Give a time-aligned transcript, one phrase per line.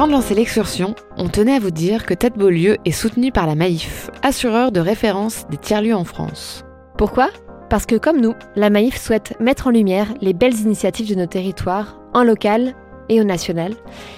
[0.00, 3.46] Avant de lancer l'excursion, on tenait à vous dire que Tête Beaulieu est soutenu par
[3.46, 6.64] la Maïf, assureur de référence des tiers-lieux en France.
[6.96, 7.28] Pourquoi?
[7.68, 11.26] Parce que comme nous, la Maïf souhaite mettre en lumière les belles initiatives de nos
[11.26, 12.74] territoires, en local
[13.10, 13.74] et au national.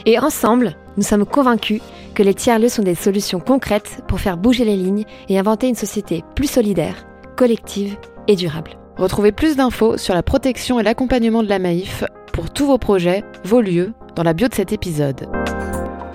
[0.07, 1.81] Et ensemble, nous sommes convaincus
[2.15, 5.75] que les tiers-lieux sont des solutions concrètes pour faire bouger les lignes et inventer une
[5.75, 7.97] société plus solidaire, collective
[8.29, 8.79] et durable.
[8.99, 13.23] Retrouvez plus d'infos sur la protection et l'accompagnement de la Maïf pour tous vos projets,
[13.45, 15.29] vos lieux, dans la bio de cet épisode.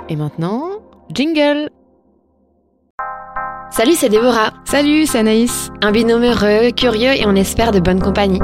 [0.10, 0.70] Et maintenant,
[1.14, 1.70] jingle
[3.70, 4.54] Salut, c'est Déborah.
[4.66, 5.70] Salut, c'est Anaïs.
[5.82, 8.39] Un binôme heureux, curieux et on espère de bonne compagnie.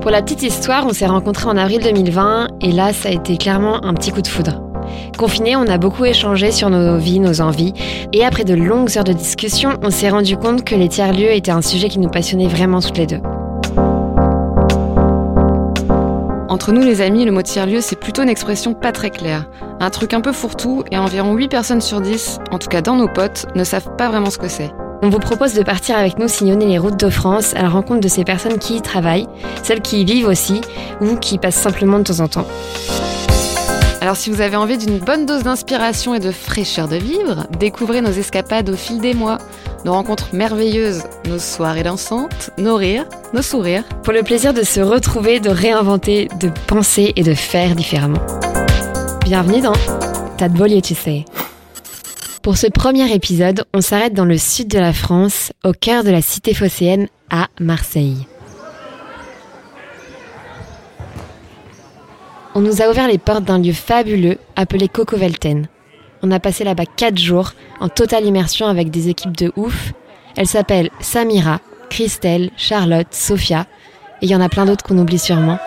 [0.00, 3.36] Pour la petite histoire, on s'est rencontrés en avril 2020 et là, ça a été
[3.36, 4.62] clairement un petit coup de foudre.
[5.16, 7.72] Confinés, on a beaucoup échangé sur nos vies, nos envies,
[8.12, 11.52] et après de longues heures de discussion, on s'est rendu compte que les tiers-lieux étaient
[11.52, 13.20] un sujet qui nous passionnait vraiment toutes les deux.
[16.52, 19.48] Entre nous les amis, le mot tiers-lieu, c'est plutôt une expression pas très claire.
[19.80, 22.94] Un truc un peu fourre-tout et environ 8 personnes sur 10, en tout cas dans
[22.94, 24.70] nos potes, ne savent pas vraiment ce que c'est.
[25.00, 28.02] On vous propose de partir avec nous sillonner les routes de France à la rencontre
[28.02, 29.28] de ces personnes qui y travaillent,
[29.62, 30.60] celles qui y vivent aussi,
[31.00, 32.46] ou qui passent simplement de temps en temps.
[34.02, 38.00] Alors si vous avez envie d'une bonne dose d'inspiration et de fraîcheur de vivre, découvrez
[38.00, 39.38] nos escapades au fil des mois,
[39.84, 43.84] nos rencontres merveilleuses, nos soirées dansantes, nos rires, nos sourires.
[44.02, 48.18] Pour le plaisir de se retrouver, de réinventer, de penser et de faire différemment.
[49.22, 49.74] Bienvenue dans
[50.36, 51.24] T'as de tu sais.
[52.42, 56.10] Pour ce premier épisode, on s'arrête dans le sud de la France, au cœur de
[56.10, 58.26] la cité phocéenne, à Marseille.
[62.54, 65.68] On nous a ouvert les portes d'un lieu fabuleux appelé Coco Velten.
[66.22, 69.94] On a passé là-bas 4 jours en totale immersion avec des équipes de ouf.
[70.36, 73.66] Elles s'appellent Samira, Christelle, Charlotte, Sophia,
[74.20, 75.58] et il y en a plein d'autres qu'on oublie sûrement.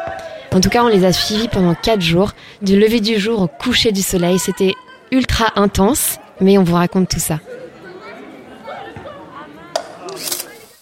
[0.53, 3.47] En tout cas, on les a suivis pendant 4 jours, du lever du jour au
[3.47, 4.38] coucher du soleil.
[4.38, 4.75] C'était
[5.11, 7.39] ultra intense, mais on vous raconte tout ça.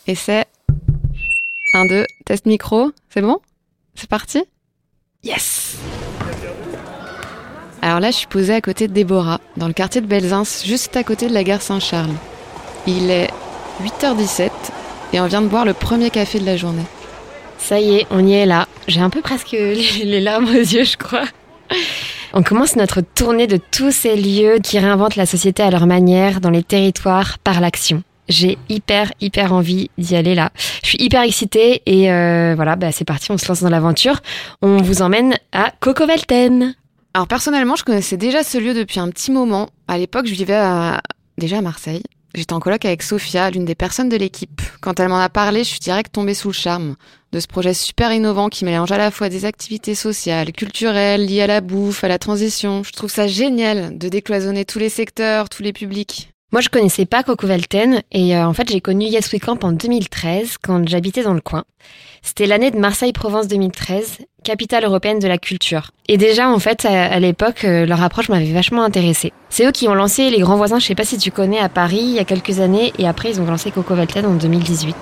[0.05, 0.45] Et c'est...
[1.73, 3.39] 1, 2, test micro, c'est bon?
[3.95, 4.43] C'est parti?
[5.23, 5.77] Yes
[7.81, 10.97] Alors là, je suis posée à côté de Déborah, dans le quartier de Belzins, juste
[10.97, 12.11] à côté de la gare Saint-Charles.
[12.87, 13.29] Il est
[13.81, 14.49] 8h17
[15.13, 16.83] et on vient de boire le premier café de la journée.
[17.57, 18.67] Ça y est, on y est là.
[18.89, 19.51] J'ai un peu presque
[20.03, 21.23] les larmes aux yeux, je crois.
[22.33, 26.41] On commence notre tournée de tous ces lieux qui réinventent la société à leur manière
[26.41, 28.03] dans les territoires par l'action.
[28.29, 30.51] J'ai hyper hyper envie d'y aller là.
[30.83, 34.21] Je suis hyper excitée et euh, voilà, bah, c'est parti, on se lance dans l'aventure.
[34.61, 36.75] On vous emmène à Cocovelten.
[37.13, 39.69] Alors personnellement, je connaissais déjà ce lieu depuis un petit moment.
[39.87, 41.01] À l'époque, je vivais à...
[41.37, 42.03] déjà à Marseille.
[42.33, 44.59] J'étais en coloc avec Sophia, l'une des personnes de l'équipe.
[44.81, 46.95] Quand elle m'en a parlé, je suis direct tombée sous le charme
[47.31, 51.43] de ce projet super innovant qui mélange à la fois des activités sociales, culturelles, liées
[51.43, 52.83] à la bouffe, à la transition.
[52.83, 56.32] Je trouve ça génial de décloisonner tous les secteurs, tous les publics.
[56.53, 59.63] Moi, je connaissais pas Coco Velten et euh, en fait, j'ai connu Yes We Camp
[59.63, 61.63] en 2013 quand j'habitais dans le coin.
[62.21, 65.89] C'était l'année de Marseille-Provence 2013, capitale européenne de la culture.
[66.07, 69.33] Et déjà, en fait, à, l'époque, euh, leur approche m'avait vachement intéressée.
[69.49, 71.69] C'est eux qui ont lancé Les Grands Voisins, je sais pas si tu connais, à
[71.69, 74.95] Paris il y a quelques années et après, ils ont lancé Coco Velten en 2018.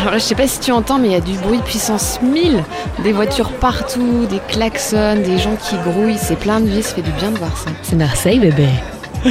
[0.00, 2.22] Alors là, je sais pas si tu entends, mais il y a du bruit puissance
[2.22, 2.64] 1000.
[3.04, 6.16] Des voitures partout, des klaxons, des gens qui grouillent.
[6.16, 7.70] C'est plein de vie, ça fait du bien de voir ça.
[7.82, 8.68] C'est Marseille, bébé.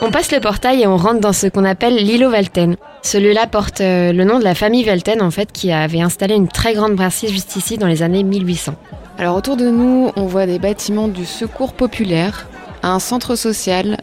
[0.00, 2.76] On passe le portail et on rentre dans ce qu'on appelle l'îlot Velten.
[3.02, 6.36] Ce lieu-là porte euh, le nom de la famille Velten, en fait, qui avait installé
[6.36, 8.74] une très grande brasserie juste ici dans les années 1800.
[9.18, 12.46] Alors autour de nous, on voit des bâtiments du secours populaire,
[12.84, 13.98] un centre social.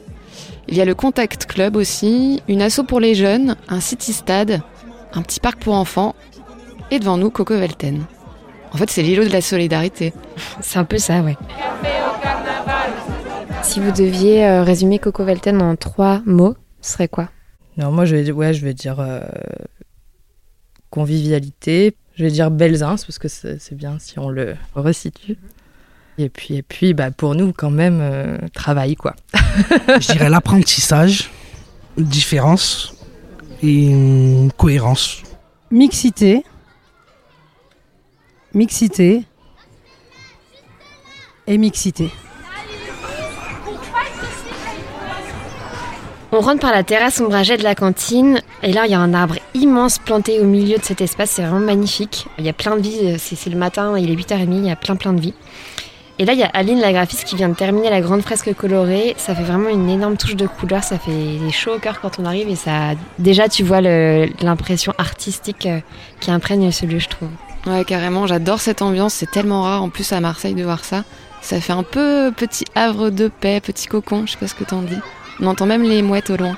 [0.67, 4.61] Il y a le Contact Club aussi, une asso pour les jeunes, un city stade,
[5.13, 6.13] un petit parc pour enfants,
[6.91, 8.03] et devant nous, Coco Velten.
[8.73, 10.13] En fait, c'est l'îlot de la solidarité.
[10.59, 11.37] C'est un peu ça, ouais.
[13.65, 17.29] Si vous deviez euh, résumer Coco Velten en trois mots, ce serait quoi?
[17.77, 19.21] Non, moi, je vais, ouais, je vais dire euh,
[20.91, 21.97] convivialité.
[22.15, 25.35] Je vais dire Belzins, parce que c'est bien si on le resitue.
[26.19, 29.15] Et puis, et puis bah, pour nous, quand même, euh, travail, quoi.
[29.99, 31.31] Je dirais l'apprentissage,
[31.97, 32.95] différence
[33.63, 35.23] et hum, cohérence.
[35.71, 36.45] Mixité.
[38.53, 39.23] Mixité.
[41.47, 42.11] Et mixité.
[46.37, 49.13] On rentre par la terrasse ombragée de la cantine et là il y a un
[49.13, 52.27] arbre immense planté au milieu de cet espace, c'est vraiment magnifique.
[52.37, 54.75] Il y a plein de vie, c'est le matin, il est 8h30, il y a
[54.75, 55.33] plein plein de vie.
[56.19, 58.53] Et là, il y a Aline, la graphiste, qui vient de terminer la grande fresque
[58.53, 59.15] colorée.
[59.17, 60.83] Ça fait vraiment une énorme touche de couleur.
[60.83, 62.49] Ça fait chaud au cœur quand on arrive.
[62.49, 65.79] Et ça, déjà, tu vois l'impression artistique euh,
[66.21, 67.27] qui imprègne ce lieu, je trouve.
[67.67, 68.27] Ouais, carrément.
[68.27, 69.13] J'adore cette ambiance.
[69.13, 71.03] C'est tellement rare, en plus, à Marseille, de voir ça.
[71.41, 74.25] Ça fait un peu petit havre de paix, petit cocon.
[74.25, 74.99] Je sais pas ce que t'en dis.
[75.39, 76.55] On entend même les mouettes au loin.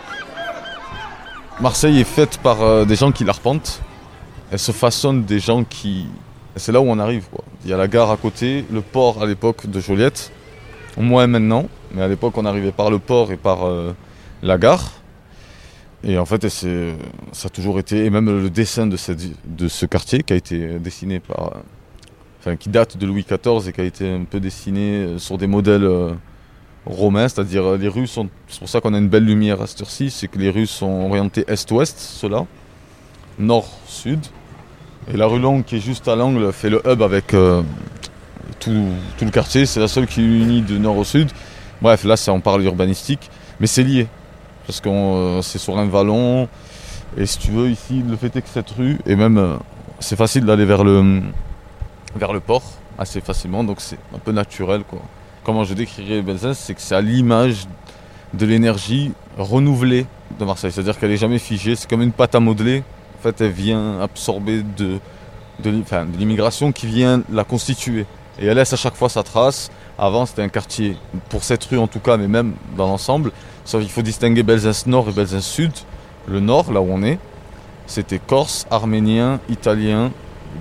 [1.60, 3.82] Marseille est faite par euh, des gens qui l'arpentent.
[4.52, 6.06] Elle se façonne des gens qui.
[6.56, 7.26] C'est là où on arrive.
[7.64, 10.32] Il y a la gare à côté, le port à l'époque de Joliette,
[10.98, 13.94] moins maintenant, mais à l'époque on arrivait par le port et par euh,
[14.44, 14.92] la gare.
[16.04, 18.98] Et en fait, ça a toujours été, et même le dessin de,
[19.46, 21.54] de ce quartier qui a été dessiné par.
[22.40, 25.48] Enfin, qui date de Louis XIV et qui a été un peu dessiné sur des
[25.48, 26.12] modèles euh,
[26.90, 28.30] romains, c'est-à-dire les rues sont.
[28.48, 30.68] C'est pour ça qu'on a une belle lumière à cette heure-ci, c'est que les rues
[30.68, 32.46] sont orientées est-ouest, cela,
[33.40, 34.20] nord-sud.
[35.14, 37.62] Et la rue Longue qui est juste à l'angle fait le hub avec euh,
[38.60, 38.90] tout,
[39.22, 39.66] le quartier.
[39.66, 41.32] C'est la seule qui unit de nord au sud.
[41.82, 43.30] Bref, là on parle urbanistique,
[43.60, 44.08] mais c'est lié.
[44.66, 46.50] Parce que euh, c'est sur un vallon.
[47.16, 49.56] Et si tu veux, ici, le fait est que cette rue, et même euh,
[50.00, 51.22] c'est facile d'aller vers le,
[52.46, 52.64] port
[52.98, 54.84] assez facilement, donc c'est un peu naturel.
[55.48, 57.68] Comment je décrirais Belzins, c'est que c'est à l'image
[58.34, 60.06] de l'énergie renouvelée
[60.38, 60.74] de Marseille.
[60.74, 62.84] C'est-à-dire qu'elle n'est jamais figée, c'est comme une pâte à modeler
[63.18, 65.00] en fait, elle vient absorber de,
[66.20, 68.06] l'immigration qui vient la constituer.
[68.42, 69.72] Et elle laisse à chaque fois sa trace.
[69.98, 70.98] Avant, c'était un quartier,
[71.30, 73.32] pour cette rue en tout cas, mais même dans l'ensemble.
[73.64, 75.72] Sauf qu'il faut distinguer Belzins Nord et Belzins Sud.
[76.28, 77.20] Le Nord, là où on est,
[77.86, 80.12] c'était corse, arménien, italien,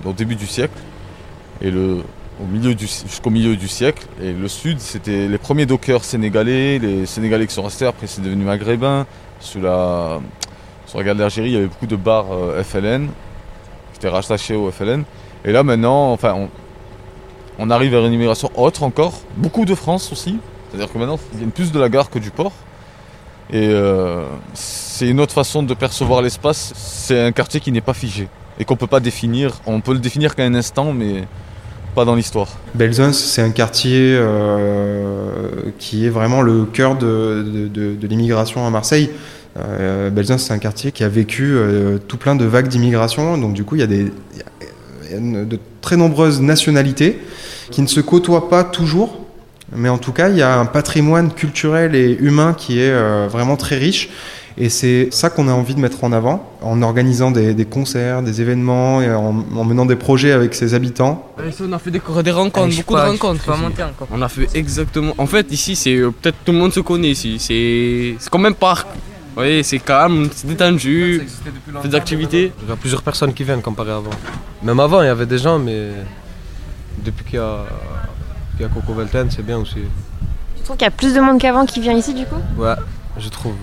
[0.05, 0.79] au début du siècle.
[1.59, 2.03] Et le,
[2.77, 4.05] jusqu'au milieu du siècle.
[4.21, 8.21] Et le Sud, c'était les premiers dockers sénégalais, les Sénégalais qui sont restés, après c'est
[8.21, 9.05] devenu maghrébin,
[9.39, 10.19] sur la
[11.03, 15.03] gare d'Algérie, il y avait beaucoup de bars euh, FLN qui étaient rattachés au FLN.
[15.45, 16.47] Et là maintenant, enfin,
[17.59, 20.39] on, arrive à une immigration autre encore, beaucoup de France aussi.
[20.69, 22.51] C'est-à-dire que maintenant, ils viennent plus de la gare que du port.
[23.49, 26.73] Et euh, c'est une autre façon de percevoir l'espace.
[26.75, 28.27] C'est un quartier qui n'est pas figé
[28.59, 29.53] et qu'on ne peut pas définir.
[29.65, 31.23] On peut le définir qu'à un instant, mais
[32.05, 32.47] dans l'histoire.
[32.75, 39.09] Belzons, c'est un quartier euh, qui est vraiment le cœur de l'immigration à Marseille.
[39.57, 43.37] Euh, Belzins, c'est un quartier qui a vécu euh, tout plein de vagues d'immigration.
[43.37, 44.11] Donc, du coup, il y a, des,
[45.19, 47.19] de très nombreuses nationalités
[47.71, 49.25] qui ne se côtoient pas toujours.
[49.75, 53.27] Mais en tout cas, il y a un patrimoine culturel et humain qui est euh,
[53.29, 54.09] vraiment très riche.
[54.59, 58.41] Et c'est ça qu'on a envie de mettre en avant en organisant des, concerts, des
[58.41, 61.31] événements et en, menant des projets avec ses habitants.
[61.37, 63.43] on a fait des, des rencontres, beaucoup de rencontres.
[64.11, 65.13] On a fait exactement.
[65.19, 67.37] En fait, ici, c'est peut-être tout le monde se connaît ici.
[67.39, 68.87] C'est comme un parc.
[69.37, 71.21] Oui, c'est calme, c'est détendu,
[71.83, 72.51] fait des activités.
[72.63, 74.09] Il y a plusieurs personnes qui viennent comparé avant.
[74.63, 75.91] Même avant, il y avait des gens, mais
[77.05, 79.81] depuis qu'il y a, Coco Velten, c'est bien aussi.
[80.55, 82.41] Tu trouves qu'il y a plus de monde qu'avant qui vient ici du coup?
[82.57, 82.73] Ouais,
[83.19, 83.53] je trouve.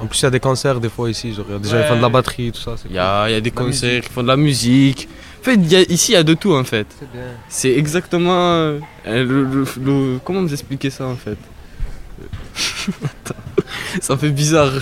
[0.00, 1.32] En plus, il y a des concerts des fois ici.
[1.32, 2.74] Genre, déjà, ils font de la batterie, tout ça.
[2.88, 5.08] Il y a, y a, des concerts, ils font de la musique.
[5.40, 5.56] En fait,
[5.88, 6.86] ici, il y a de tout en fait.
[7.48, 8.78] C'est exactement.
[9.06, 9.68] Euh,
[10.24, 11.38] comment vous expliquer ça en fait?
[14.00, 14.72] Ça fait bizarre.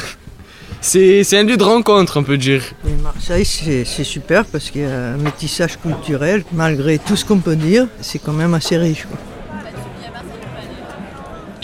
[0.81, 2.63] C'est un lieu de rencontre, on peut dire.
[3.03, 6.45] Marseille, c'est super parce qu'il y a un métissage culturel.
[6.53, 9.07] Malgré tout ce qu'on peut dire, c'est quand même assez riche.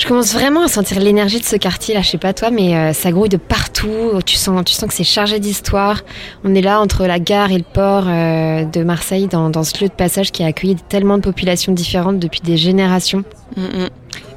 [0.01, 2.75] Je commence vraiment à sentir l'énergie de ce quartier là, je sais pas toi, mais
[2.75, 4.19] euh, ça grouille de partout.
[4.25, 6.01] Tu sens, tu sens que c'est chargé d'histoire.
[6.43, 9.89] On est là entre la gare et le port euh, de Marseille, dans, ce lieu
[9.89, 13.25] de passage qui a accueilli tellement de populations différentes depuis des générations.
[13.59, 13.89] Mm, mm.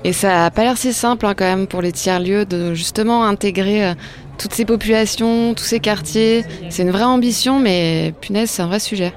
[0.03, 3.23] Et ça n'a pas l'air si simple hein, quand même pour les tiers-lieux de justement
[3.23, 3.93] intégrer euh,
[4.37, 6.43] toutes ces populations, tous ces quartiers.
[6.71, 9.13] C'est une vraie ambition, mais punaise, c'est un vrai sujet.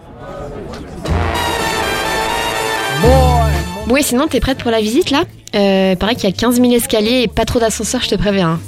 [3.91, 5.25] Oui, sinon, t'es prête pour la visite là?
[5.55, 8.15] Euh, Il paraît qu'il y a 15 000 escaliers et pas trop d'ascenseurs, je te
[8.15, 8.59] préviens.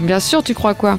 [0.02, 0.98] Bien sûr, tu crois quoi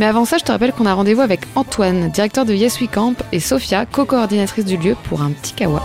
[0.00, 2.88] Mais avant ça, je te rappelle qu'on a rendez-vous avec Antoine, directeur de Yes We
[2.92, 5.82] Camp, et Sophia, co-coordinatrice du lieu, pour un petit kawa.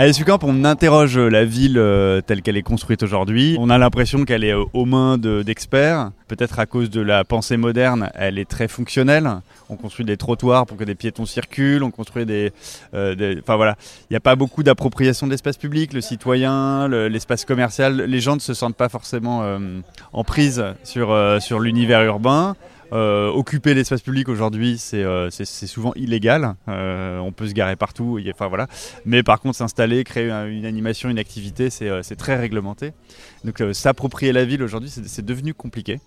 [0.00, 3.56] À Sucamp, on interroge la ville euh, telle qu'elle est construite aujourd'hui.
[3.58, 6.12] On a l'impression qu'elle est euh, aux mains d'experts.
[6.28, 9.28] Peut-être à cause de la pensée moderne, elle est très fonctionnelle.
[9.68, 11.82] On construit des trottoirs pour que des piétons circulent.
[11.82, 12.52] On construit des,
[12.94, 15.92] euh, voilà, il n'y a pas beaucoup d'appropriation de l'espace public.
[15.92, 19.42] Le citoyen, l'espace commercial, les gens ne se sentent pas forcément
[20.12, 22.54] en prise sur sur l'univers urbain.
[22.92, 26.54] Euh, occuper l'espace public aujourd'hui, c'est euh, souvent illégal.
[26.68, 28.18] Euh, on peut se garer partout.
[28.38, 28.66] Voilà.
[29.04, 32.92] Mais par contre, s'installer, créer une animation, une activité, c'est très réglementé.
[33.44, 36.00] Donc s'approprier la ville aujourd'hui, c'est devenu compliqué.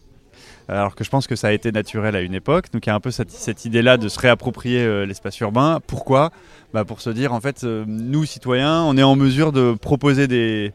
[0.68, 2.72] Alors que je pense que ça a été naturel à une époque.
[2.72, 5.80] Donc il y a un peu cette, idée-là de se réapproprier l'espace urbain.
[5.86, 6.32] Pourquoi?
[6.74, 10.72] Bah Pour se dire, en fait, nous, citoyens, on est en mesure de proposer des,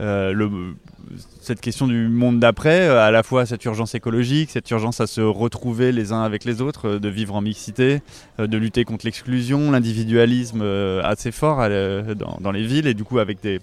[0.00, 0.74] le,
[1.40, 5.06] cette question du monde d'après, euh, à la fois cette urgence écologique, cette urgence à
[5.06, 8.02] se retrouver les uns avec les autres, euh, de vivre en mixité,
[8.40, 10.62] euh, de lutter contre l'exclusion, l'individualisme
[11.02, 11.58] assez fort
[12.40, 13.60] dans, les villes et du coup avec des,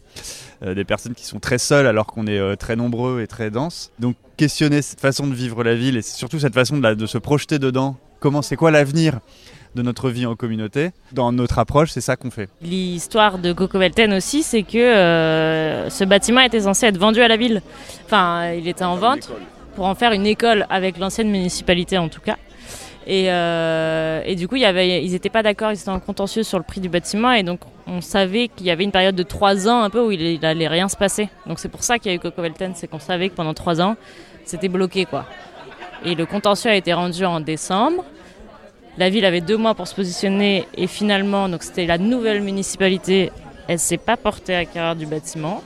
[0.65, 3.91] des personnes qui sont très seules alors qu'on est très nombreux et très denses.
[3.99, 7.17] Donc questionner cette façon de vivre la ville et surtout cette façon de, de se
[7.17, 7.97] projeter dedans.
[8.19, 9.19] Comment c'est quoi l'avenir
[9.75, 10.91] de notre vie en communauté?
[11.11, 12.49] Dans notre approche, c'est ça qu'on fait.
[12.61, 17.27] L'histoire de Coco Velten aussi, c'est que euh, ce bâtiment était censé être vendu à
[17.27, 17.61] la ville.
[18.05, 19.31] Enfin, il était en vente
[19.75, 22.37] pour en faire une école avec l'ancienne municipalité en tout cas.
[23.05, 26.63] Et, euh, et, du coup, ils n'étaient pas d'accord, ils étaient en contentieux sur le
[26.63, 27.31] prix du bâtiment.
[27.33, 30.11] Et donc, on savait qu'il y avait une période de trois ans un peu où
[30.11, 31.29] il, n'allait rien se passer.
[31.45, 33.53] Donc, c'est pour ça qu'il y a eu Coco Velten, c'est qu'on savait que pendant
[33.53, 33.95] trois ans,
[34.45, 35.05] c'était bloqué.
[35.05, 35.25] quoi.
[36.05, 38.05] Et le contentieux a été rendu en décembre.
[38.97, 43.31] La ville avait deux mois pour se positionner et finalement, donc c'était la nouvelle municipalité,
[43.67, 45.63] elle s'est pas portée à carrière du bâtiment.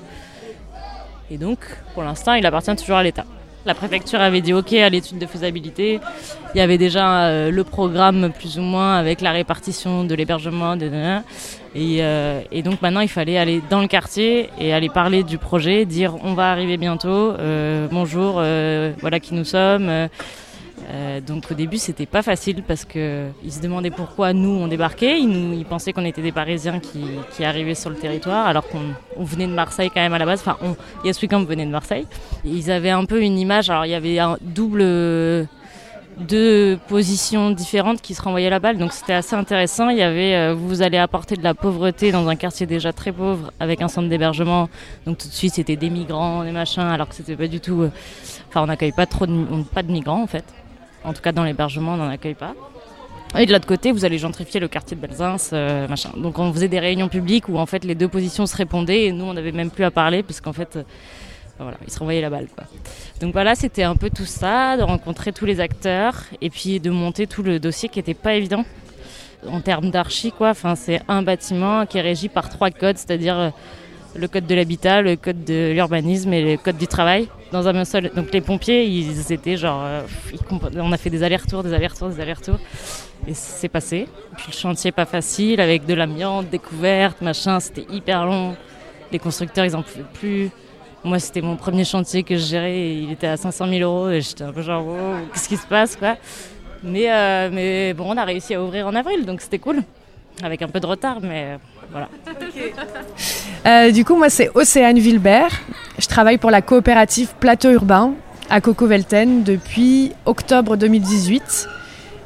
[1.29, 1.59] Et donc,
[1.93, 3.25] pour l'instant, il appartient toujours à l'État.
[3.67, 5.99] La préfecture avait dit OK à l'étude de faisabilité.
[6.55, 10.77] Il y avait déjà euh, le programme plus ou moins avec la répartition de l'hébergement.
[10.77, 15.37] Et, euh, et, donc maintenant, il fallait aller dans le quartier et aller parler du
[15.37, 18.35] projet, dire on va arriver bientôt, euh, bonjour,
[19.01, 20.07] voilà qui nous sommes.
[20.89, 24.67] Euh, donc au début c'était pas facile parce que ils se demandaient pourquoi nous on
[24.67, 29.23] débarquait, ils, pensaient qu'on était des Parisiens qui, arrivaient sur le territoire alors qu'on on
[29.23, 30.41] venait de Marseille quand même à la base.
[30.41, 30.75] Enfin, on,
[31.43, 32.05] venait de Marseille.
[32.45, 33.69] Ils avaient un peu une image.
[33.69, 35.47] Alors il y avait double
[36.19, 38.77] deux positions différentes qui se renvoyaient la balle.
[38.77, 39.89] Donc c'était assez intéressant.
[39.89, 43.11] Il y avait, euh, vous allez apporter de la pauvreté dans un quartier déjà très
[43.11, 44.69] pauvre avec un centre d'hébergement.
[45.05, 47.81] Donc tout de suite c'était des migrants, des machins, alors que c'était pas du tout.
[47.81, 47.91] Euh,
[48.49, 49.25] enfin, on n'accueille pas trop
[49.73, 50.45] pas de migrants en fait.
[51.07, 52.53] En tout cas, dans l'hébergement, on n'en accueille pas.
[53.37, 56.09] Et de l'autre côté, vous allez gentrifier le quartier de Belzins, euh, machin.
[56.17, 59.11] Donc on faisait des réunions publiques où en fait les deux positions se répondaient et
[59.11, 60.83] nous on n'avait même plus à parler parce qu'en fait, euh,
[61.59, 62.47] voilà, ils se renvoyaient la balle.
[63.21, 66.89] Donc voilà, c'était un peu tout ça, de rencontrer tous les acteurs et puis de
[66.89, 68.65] monter tout le dossier qui n'était pas évident
[69.49, 70.33] en termes d'archi.
[70.33, 70.49] Quoi.
[70.49, 73.49] Enfin, c'est un bâtiment qui est régi par trois codes, c'est-à-dire euh,
[74.15, 77.85] le code de l'habitat, le code de l'urbanisme et le code du travail dans un
[77.85, 78.11] seul.
[78.15, 80.01] Donc les pompiers, ils étaient genre, euh,
[80.75, 82.59] on a fait des allers-retours, des allers-retours, des allers-retours,
[83.27, 84.07] et c'est passé.
[84.37, 88.55] Puis le chantier pas facile avec de l'amiante, découverte, machin, c'était hyper long.
[89.11, 90.49] Les constructeurs, ils en pouvaient plus.
[91.03, 94.19] Moi, c'était mon premier chantier que je gérais, il était à 500 000 euros, et
[94.21, 94.95] j'étais un peu genre, wow,
[95.31, 96.17] qu'est-ce qui se passe, quoi?
[96.83, 99.83] Mais, euh, mais bon, on a réussi à ouvrir en avril, donc c'était cool,
[100.43, 101.57] avec un peu de retard, mais
[101.91, 102.09] voilà.
[103.65, 105.51] Euh, du coup, moi, c'est Océane Vilbert.
[105.99, 108.13] Je travaille pour la coopérative Plateau Urbain
[108.49, 111.67] à Coco-Velten depuis octobre 2018.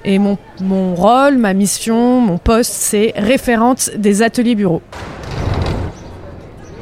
[0.06, 4.82] Et mon, mon, rôle, ma mission, mon poste, c'est référente des ateliers bureaux.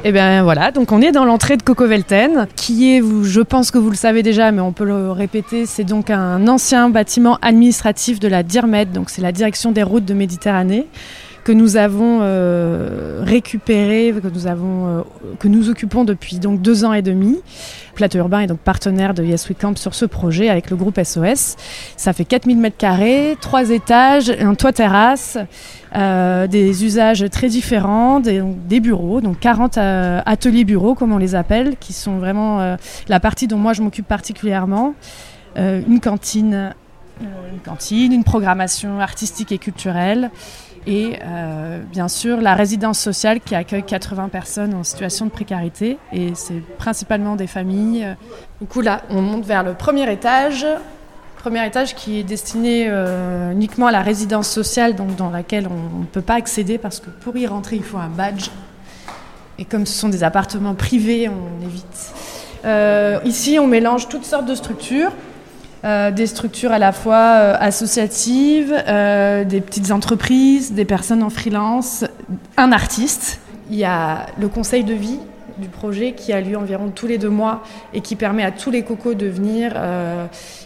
[0.02, 3.40] Et eh bien voilà, donc on est dans l'entrée de Coco Velten, qui est, je
[3.42, 6.88] pense que vous le savez déjà, mais on peut le répéter, c'est donc un ancien
[6.88, 10.86] bâtiment administratif de la DIRMED, donc c'est la direction des routes de Méditerranée,
[11.44, 15.02] que nous avons euh, récupéré, que nous, avons, euh,
[15.38, 17.40] que nous occupons depuis donc deux ans et demi.
[17.94, 20.98] Plateau Urbain est donc partenaire de Yes We Camp sur ce projet avec le groupe
[21.02, 21.56] SOS.
[21.96, 25.38] Ça fait 4000 mètres carrés, trois étages, un toit terrasse,
[25.96, 31.76] euh, des usages très différents, des, bureaux, donc 40 ateliers bureaux comme on les appelle,
[31.78, 32.76] qui sont vraiment
[33.08, 34.94] la partie dont moi je m'occupe particulièrement.
[35.56, 36.74] une cantine,
[37.20, 40.30] une cantine, une programmation artistique et culturelle
[40.86, 45.98] et euh, bien sûr la résidence sociale qui accueille 80 personnes en situation de précarité
[46.12, 48.16] et c'est principalement des familles.
[48.60, 50.66] Du coup là, on monte vers le premier étage,
[51.36, 56.00] premier étage qui est destiné euh, uniquement à la résidence sociale, donc dans laquelle on
[56.00, 58.48] ne peut pas accéder parce que pour y rentrer il faut un badge.
[59.58, 62.14] Et comme ce sont des appartements privés, on évite.
[62.64, 65.12] Euh, ici, on mélange toutes sortes de structures.
[65.82, 71.30] Euh, des structures à la fois euh, associatives, euh, des petites entreprises, des personnes en
[71.30, 72.04] freelance,
[72.58, 73.40] un artiste.
[73.70, 75.18] Il y a le conseil de vie
[75.56, 77.62] du projet qui a lieu environ tous les deux mois
[77.94, 79.72] et qui permet à tous les cocos de venir.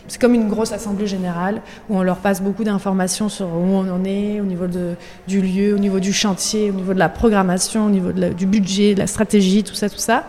[0.07, 3.91] c'est comme une grosse assemblée générale où on leur passe beaucoup d'informations sur où on
[3.91, 4.95] en est, au niveau de,
[5.27, 8.95] du lieu, au niveau du chantier, au niveau de la programmation, au niveau du budget,
[8.95, 10.25] de la stratégie, tout ça, tout ça.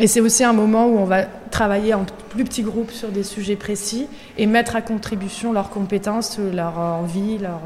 [0.00, 3.24] Et c'est aussi un moment où on va travailler en plus petits groupes sur des
[3.24, 7.60] sujets précis et mettre à contribution leurs compétences, leur envie, leur,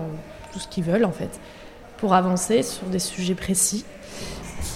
[0.52, 1.40] tout ce qu'ils veulent en fait,
[1.98, 3.84] pour avancer sur des sujets précis.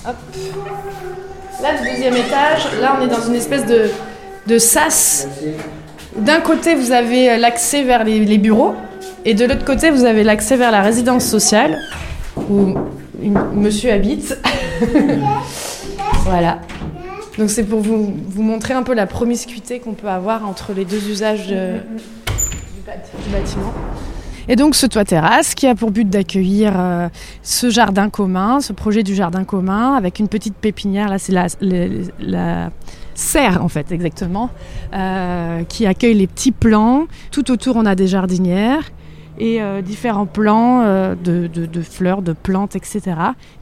[0.04, 3.90] Là, le deuxième étage, là on est dans une espèce de,
[4.46, 5.26] de sas
[6.16, 8.74] D'un côté, vous avez l'accès vers les, bureaux,
[9.24, 11.78] et de l'autre côté, vous avez l'accès vers la résidence sociale,
[12.50, 12.74] où
[13.54, 14.38] monsieur habite.
[16.24, 16.60] voilà.
[17.38, 20.84] Donc c'est pour vous, vous, montrer un peu la promiscuité qu'on peut avoir entre les
[20.84, 23.72] deux usages du bâtiment.
[24.48, 27.08] Et donc ce toit terrasse qui a pour but d'accueillir euh,
[27.42, 31.46] ce jardin commun, ce projet du jardin commun avec une petite pépinière, là c'est la,
[32.20, 32.70] la,
[33.14, 34.50] serre en fait exactement,
[34.94, 37.06] euh, qui accueille les petits plants.
[37.32, 38.92] Tout autour on a des jardinières
[39.38, 43.00] et euh, différents plants de, de, fleurs, de plantes, etc.,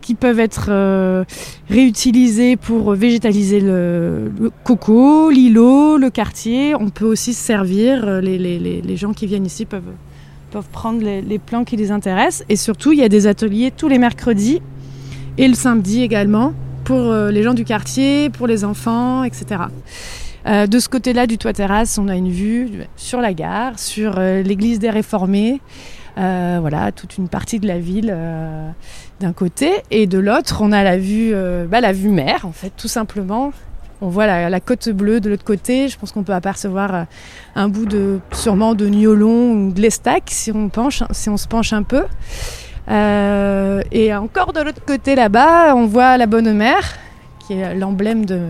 [0.01, 1.25] qui peuvent être
[1.69, 4.31] réutilisés pour végétaliser le,
[4.65, 6.75] coco, l'îlot, le quartier.
[6.75, 9.93] On peut aussi se servir, les, les, les gens qui viennent ici peuvent
[10.55, 12.47] peuvent prendre les, plans qui les intéressent.
[12.49, 14.63] Et surtout, il y a des ateliers tous les mercredis
[15.37, 16.53] et le samedi également
[16.85, 19.63] pour euh, les gens du quartier, pour les enfants, etc.
[20.47, 24.19] Euh, de ce côté-là du toit terrasse, on a une vue sur la gare, sur
[24.19, 25.61] euh, l'église des Réformés,
[26.17, 28.17] voilà, toute une partie de la ville
[29.21, 31.35] d'un côté, et de l'autre, on a la vue,
[31.69, 33.53] bah, la vue mer, en fait, tout simplement,
[34.05, 35.89] on voit la, côte bleue de l'autre côté.
[35.89, 37.03] Je pense qu'on peut apercevoir euh,
[37.55, 40.69] un bout de sûrement de Niolon ou de l'Estac si on
[41.37, 42.05] se penche un peu.
[42.91, 46.97] Euh, et encore de l'autre côté là-bas, on voit la Bonne Mère,
[47.41, 48.41] qui est l'emblème de,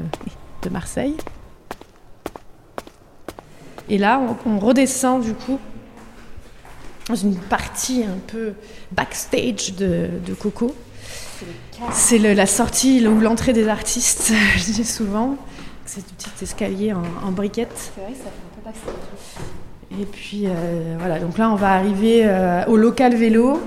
[0.73, 1.15] Marseille.
[3.88, 5.59] Et là, on, redescend du coup
[7.09, 8.55] dans une partie un peu
[8.93, 10.75] backstage de Coco.
[11.93, 15.37] C'est la sortie ou l'entrée des artistes, je dis souvent.
[15.87, 17.73] C'est un petit escalier en, briquette.
[17.75, 22.23] C'est vrai, ça fait un peu Et puis euh, voilà, donc là on va arriver
[22.25, 23.61] euh, au local vélo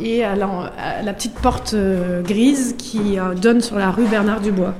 [0.00, 4.74] et à la, petite porte euh, grise qui donne sur la rue Bernard Dubois.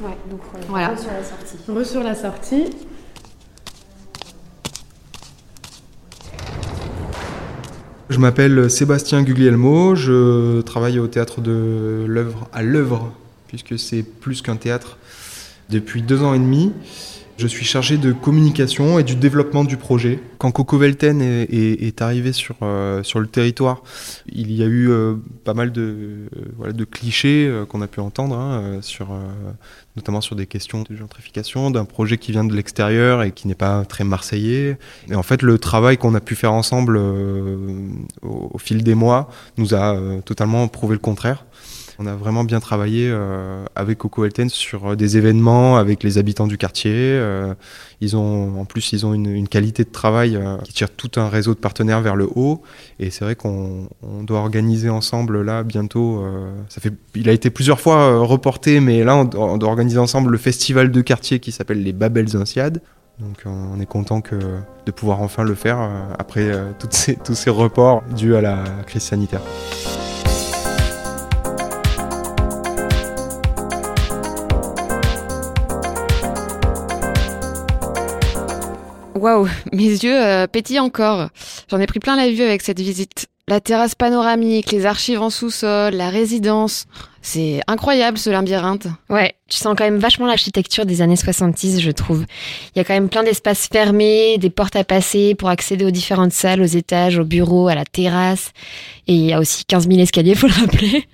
[0.00, 0.96] Ouais, donc voilà.
[0.96, 1.56] sur la sortie.
[1.68, 2.70] Re sur la sortie.
[8.10, 13.12] Je m'appelle Sébastien Guglielmo, je travaille au théâtre de l'œuvre à l'œuvre,
[13.46, 14.98] puisque c'est plus qu'un théâtre,
[15.70, 16.72] depuis deux ans et demi.
[17.42, 20.20] Je suis chargé de communication et du développement du projet.
[20.38, 23.82] Quand Coco Velten est, arrivé sur, euh, sur le territoire,
[24.30, 26.28] il y a eu euh, pas mal de,
[26.62, 29.08] euh, clichés qu'on a pu entendre, hein, sur,
[29.96, 33.56] notamment sur des questions de gentrification, d'un projet qui vient de l'extérieur et qui n'est
[33.56, 34.78] pas très marseillais.
[35.10, 39.74] Et en fait, le travail qu'on a pu faire ensemble au, fil des mois nous
[39.74, 41.44] a totalement prouvé le contraire.
[42.02, 46.18] On a vraiment bien travaillé euh, avec Coco Elten sur euh, des événements avec les
[46.18, 46.90] habitants du quartier.
[46.92, 47.54] Euh,
[48.00, 51.54] ils ont, en plus, ils ont une, qualité de travail qui tire tout un réseau
[51.54, 52.62] de partenaires vers le haut.
[52.98, 53.88] Et c'est vrai qu'on
[54.22, 56.24] doit organiser ensemble là bientôt.
[56.68, 60.38] ça fait, il a été plusieurs fois reporté, mais là, on, doit organiser ensemble le
[60.38, 62.80] festival de quartier qui s'appelle les Babels Insiades.
[63.20, 64.20] Donc on est content
[64.86, 65.78] de pouvoir enfin le faire
[66.18, 66.50] après
[66.90, 69.42] ces, tous ces reports dus à la crise sanitaire.
[79.22, 81.28] Waouh, mes yeux euh, pétillent encore.
[81.70, 83.28] J'en ai pris plein la vue avec cette visite.
[83.46, 86.86] La terrasse panoramique, les archives en sous-sol, la résidence.
[87.24, 88.88] C'est incroyable ce labyrinthe.
[89.08, 92.26] Ouais, tu sens quand même vachement l'architecture des années 70, je trouve.
[92.74, 95.92] Il y a quand même plein d'espaces fermés, des portes à passer pour accéder aux
[95.92, 98.52] différentes salles, aux étages, aux bureaux, à la terrasse.
[99.06, 101.06] Et il y a aussi 15 000 escaliers, faut le rappeler.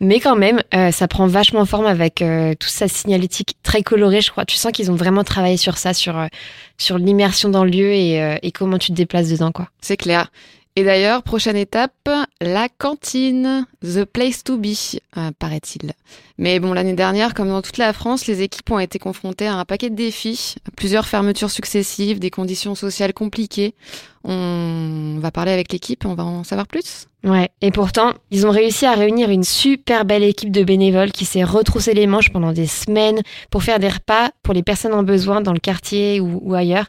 [0.00, 4.20] Mais quand même, euh, ça prend vachement forme avec euh, toute sa signalétique très colorée,
[4.20, 4.44] je crois.
[4.44, 6.26] Tu sens qu'ils ont vraiment travaillé sur ça, sur, euh,
[6.78, 9.68] sur l'immersion dans le lieu et, et comment tu te déplaces dedans, quoi.
[9.80, 10.30] C'est clair.
[10.78, 12.10] Et d'ailleurs, prochaine étape,
[12.42, 14.74] la cantine, the place to be,
[15.16, 15.94] euh, paraît-il.
[16.36, 19.54] Mais bon, l'année dernière, comme dans toute la France, les équipes ont été confrontées à
[19.54, 23.74] un paquet de défis, plusieurs fermetures successives, des conditions sociales compliquées.
[24.28, 27.06] On va parler avec l'équipe, on va en savoir plus.
[27.22, 31.24] Ouais, et pourtant, ils ont réussi à réunir une super belle équipe de bénévoles qui
[31.24, 35.04] s'est retroussé les manches pendant des semaines pour faire des repas pour les personnes en
[35.04, 36.86] besoin dans le quartier ou, ailleurs.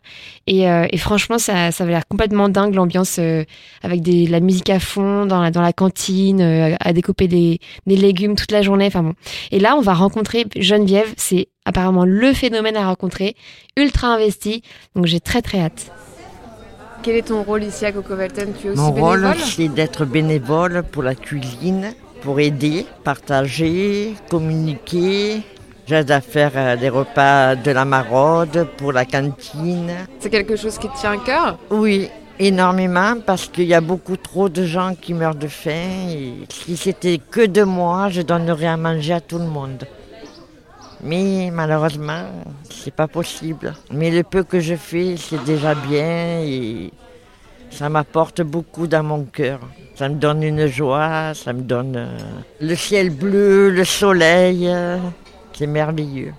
[0.47, 3.43] Et, euh, et, franchement, ça, ça avait l'air complètement dingue l'ambiance euh,
[3.83, 7.59] avec des, la musique à fond dans la, dans la cantine, euh, à découper des,
[7.85, 8.87] des légumes toute la journée.
[8.87, 9.13] Enfin bon.
[9.51, 11.13] Et là, on va rencontrer Geneviève.
[11.17, 13.35] C'est apparemment le phénomène à rencontrer,
[13.75, 14.63] ultra investi.
[14.95, 15.91] Donc j'ai très très hâte.
[17.07, 20.03] Quel est ton rôle ici à Coco Velten Tu es aussi Mon rôle, c'est d'être
[20.03, 25.41] bénévole pour la cuisine, pour aider, partager, communiquer.
[25.87, 29.93] J'aide à faire euh, des repas de la maraude pour la cantine.
[30.19, 31.57] C'est quelque chose qui te tient à cœur?
[31.69, 36.09] Oui, énormément parce qu'il y a beaucoup trop de gens qui meurent de faim.
[36.11, 39.85] Et si c'était que de moi, je donnerais à manger à tout le monde.
[41.03, 42.23] Mais malheureusement,
[42.69, 43.73] c'est pas possible.
[43.91, 46.91] Mais le peu que je fais, c'est déjà bien et
[47.69, 49.59] ça m'apporte beaucoup dans mon cœur.
[49.95, 52.17] Ça me donne une joie, ça me donne euh,
[52.61, 54.67] le ciel bleu, le soleil.
[54.67, 54.97] Euh,
[55.53, 56.33] c'est merveilleux.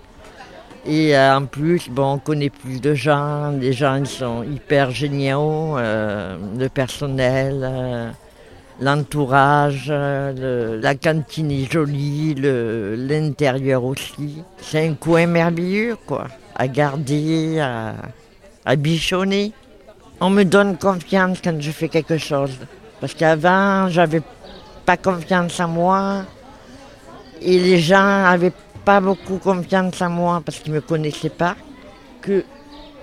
[0.87, 5.77] Et euh, en plus, bon, on connaît plus de gens, les gens sont hyper géniaux,
[5.77, 8.14] le personnel
[8.81, 14.43] l'entourage, la cantine est jolie, l'intérieur aussi.
[14.61, 19.53] C'est un coin merveilleux, quoi, à garder, à, bichonner.
[20.21, 22.57] On me donne confiance quand je fais quelque chose.
[23.01, 24.23] Parce qu'avant, j'avais
[24.85, 26.25] pas confiance en moi.
[27.41, 28.53] Et les gens n'avaient
[28.85, 31.55] pas beaucoup confiance en moi parce qu'ils ne me connaissaient pas.
[32.21, 32.45] Que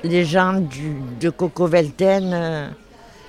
[0.04, 0.62] les gens
[1.20, 2.68] de Coco Velten, euh,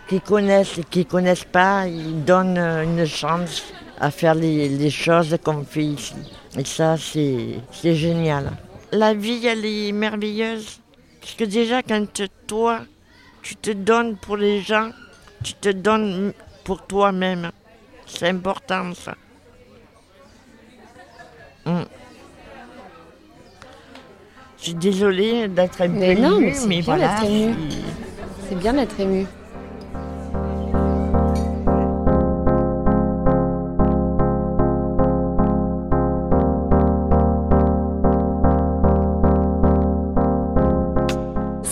[0.09, 3.65] qui connaissent et qui ne connaissent pas, ils donnent une chance
[3.99, 6.15] à faire les, choses qu'on fait ici.
[6.57, 8.53] Et ça, c'est génial.
[8.93, 10.81] La vie, elle est merveilleuse.
[11.21, 12.07] Parce que déjà, quand
[12.47, 12.81] toi,
[13.43, 14.91] tu te donnes pour les gens,
[15.43, 16.33] tu te donnes
[16.65, 17.51] pour toi-même.
[18.07, 19.15] C'est important, ça.
[21.65, 21.83] Hmm.
[24.59, 27.21] Je suis désolée d'être un mais peu non, mais, mais voilà.
[27.21, 29.27] C'est bien d'être ému.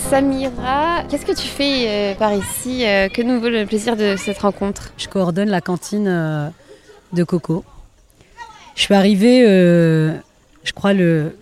[0.09, 4.15] Samira, qu'est-ce que tu fais euh, par ici euh, Que nous vaut le plaisir de
[4.17, 4.93] cette rencontre?
[4.97, 6.47] Je coordonne la cantine euh,
[7.11, 7.65] de Coco.
[8.75, 11.35] Je suis arrivée, je crois, le.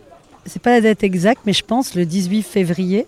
[0.45, 3.05] C'est pas la date exacte, mais je pense le 18 février.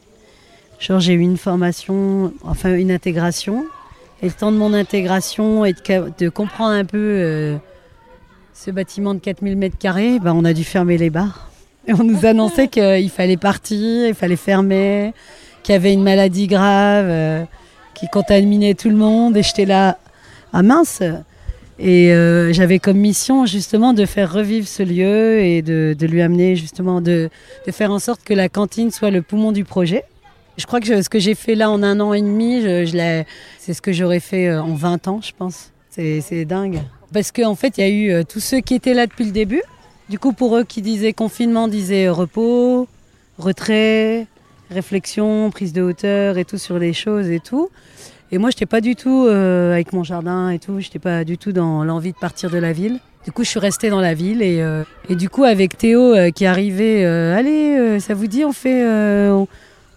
[0.80, 3.66] Genre, j'ai eu une formation, enfin une intégration.
[4.22, 7.58] Et le temps de mon intégration et de, comprendre un peu
[8.54, 11.50] ce bâtiment de 4000 mètres carrés, ben, on a dû fermer les bars.
[11.88, 15.14] Et on nous annonçait qu'il fallait partir, il fallait fermer
[15.66, 17.44] qui avait une maladie grave, euh,
[17.96, 19.36] qui contaminait tout le monde.
[19.36, 19.98] Et j'étais là,
[20.54, 21.02] à mince.
[21.80, 26.56] Et euh, j'avais comme mission justement de faire revivre ce lieu et de, lui amener
[26.56, 27.30] justement de,
[27.72, 30.04] faire en sorte que la cantine soit le poumon du projet.
[30.58, 32.62] Je crois que ce que j'ai fait là en un an et demi,
[33.58, 35.72] c'est ce que j'aurais fait euh, en 20 ans, je pense.
[35.90, 36.82] C'est dingue.
[37.12, 39.64] Parce qu'en fait, il y a eu tous ceux qui étaient là depuis le début.
[40.10, 42.88] Du coup, pour eux qui disaient confinement, disaient repos,
[43.40, 44.28] retrait,
[44.70, 47.70] réflexion, prise de hauteur et tout sur les choses et tout.
[48.32, 51.00] Et moi, je n'étais pas du tout euh, avec mon jardin et tout, je n'étais
[51.00, 53.00] pas du tout dans l'envie de partir de la ville.
[53.24, 56.14] Du coup, je suis restée dans la ville et, euh, et du coup, avec Théo
[56.14, 58.84] euh, qui est arrivé, allez, ça vous dit, on fait,
[59.30, 59.48] on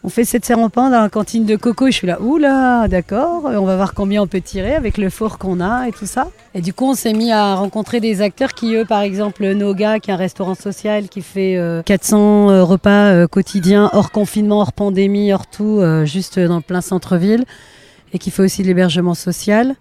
[0.09, 1.87] fait cette serre en pain dans la cantine de Coco.
[1.87, 5.39] je suis là, oula, d'accord, on va voir combien on peut tirer avec le four
[5.39, 6.29] qu'on a et tout ça.
[6.55, 10.01] Et du coup, on s'est mis à rencontrer des acteurs qui, eux, par exemple, Noga,
[10.01, 14.61] qui est un restaurant social qui fait 400 euh, euh, repas euh, quotidiens, hors confinement,
[14.61, 17.45] hors pandémie, hors tout, juste dans le plein centre-ville,
[18.13, 19.75] et qui fait aussi de l'hébergement social.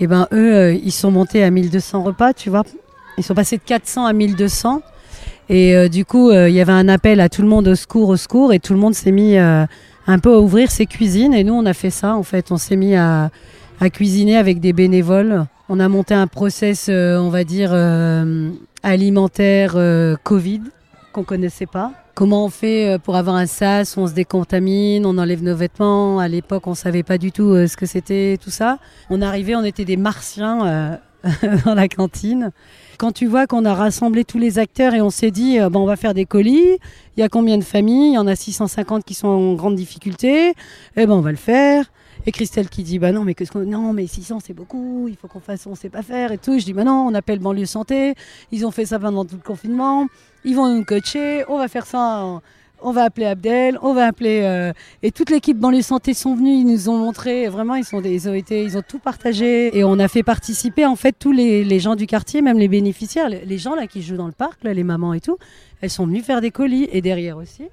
[0.00, 2.64] Et ben eux, ils sont montés à 1200 repas, tu vois.
[3.18, 4.82] Ils sont passés de 400 à 1200.
[5.50, 7.74] Et euh, du coup, euh, il y avait un appel à tout le monde au
[7.74, 9.66] secours, au secours, et tout le monde s'est mis euh,
[10.06, 11.34] un peu à ouvrir ses cuisines.
[11.34, 12.52] Et nous, on a fait ça, en fait.
[12.52, 13.30] On s'est mis à,
[13.92, 15.46] cuisiner avec des bénévoles.
[15.68, 17.72] On a monté un process, on va dire,
[18.82, 19.76] alimentaire
[20.22, 20.60] Covid
[21.12, 21.92] qu'on connaissait pas.
[22.14, 26.18] Comment on fait pour avoir un sas On se décontamine, on enlève nos vêtements?
[26.18, 28.78] À l'époque, on savait pas du tout ce que c'était, tout ça.
[29.08, 30.98] On arrivait, on était des martiens
[31.64, 32.52] dans la cantine.
[32.98, 35.80] Quand tu vois qu'on a rassemblé tous les acteurs et on s'est dit, euh, bon,
[35.80, 36.78] on va faire des colis,
[37.16, 38.10] il y a combien de familles?
[38.10, 40.54] Il y en a 650 qui sont en grande difficulté,
[40.96, 41.86] eh ben on va le faire.
[42.26, 45.26] Et Christelle qui dit, bah non, mais que, non, mais 600 c'est beaucoup, il faut
[45.26, 46.58] qu'on fasse, on sait pas faire et tout.
[46.58, 48.14] Je dis, bah non, on appelle banlieue santé,
[48.52, 50.06] ils ont fait ça pendant tout le confinement,
[50.44, 52.40] ils vont nous coacher, on va faire ça
[52.82, 56.60] on va appeler Abdel, on va appeler euh, et toute l'équipe banlieue santé sont venus,
[56.60, 60.08] ils nous ont montré vraiment ils ils ont ils ont tout partagé et on a
[60.08, 63.86] fait participer en fait tous les, gens du quartier, même les bénéficiaires, les, gens là
[63.86, 65.38] qui jouent dans le parc, les mamans et tout,
[65.80, 67.64] elles sont venues faire des colis et derrière aussi,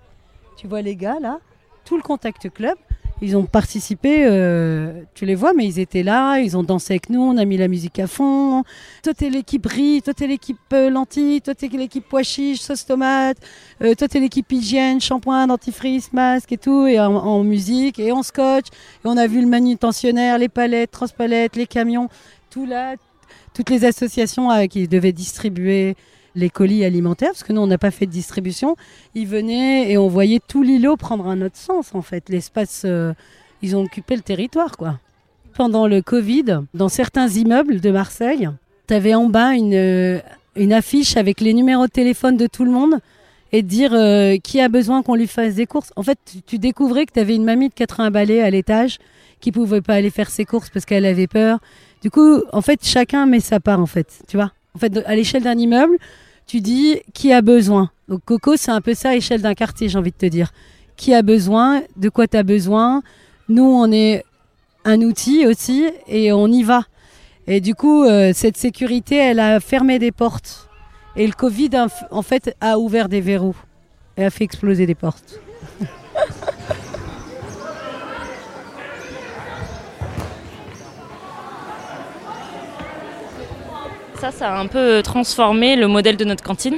[0.57, 1.39] tu vois les gars là,
[1.85, 2.75] tout le contact club,
[3.21, 7.09] ils ont participé, euh, tu les vois, mais ils étaient là, ils ont dansé avec
[7.09, 8.63] nous, on a mis la musique à fond.
[9.03, 12.85] Toi, t'es l'équipe riz, toi, t'es l'équipe euh, lentilles, toi, t'es l'équipe pois chiches, sauce
[12.85, 13.37] tomate,
[13.81, 18.21] euh, toi, t'es l'équipe hygiène, shampoing, dentifrice, masque et tout, et en, musique, et on
[18.21, 18.67] scotch.
[19.03, 22.09] Et on a vu le manutentionnaire, les palettes, transpalettes, les camions,
[22.51, 22.95] tout là,
[23.53, 25.95] toutes les associations qui devaient distribuer
[26.37, 28.75] les colis alimentaires, parce que nous, on n'a pas fait de distribution.
[29.15, 32.29] Ils venaient et on voyait tout l'îlot prendre un autre sens, en fait.
[32.29, 33.13] L'espace, euh,
[33.61, 34.99] ils ont occupé le territoire, quoi.
[35.55, 38.47] Pendant le Covid, dans certains immeubles de Marseille,
[38.87, 40.19] tu avais en bas une, euh,
[40.55, 42.99] une affiche avec les numéros de téléphone de tout le monde.
[43.53, 45.93] et dire euh, qui a besoin qu'on lui fasse des courses.
[45.95, 48.97] En fait, tu, découvrais que tu avais une mamie de 80 balais à l'étage
[49.39, 51.59] qui pouvait pas aller faire ses courses parce qu'elle avait peur.
[52.01, 54.51] Du coup, en fait, chacun met sa part, en fait, tu vois.
[54.75, 55.97] En fait, à l'échelle d'un immeuble,
[56.47, 57.91] tu dis qui a besoin?
[58.07, 60.51] Donc Coco, c'est un peu ça à l'échelle d'un quartier, j'ai envie de te dire.
[60.95, 63.03] Qui a besoin, de quoi tu as besoin?
[63.49, 64.23] Nous, on est
[64.85, 66.83] un outil aussi et on y va.
[67.45, 70.69] Et du coup, euh, cette sécurité, elle a fermé des portes.
[71.15, 71.69] Et le Covid,
[72.11, 73.55] en fait, a ouvert des verrous
[74.15, 75.39] et a fait exploser des portes.
[84.19, 86.77] Ça, ça a un peu transformé le modèle de notre cantine,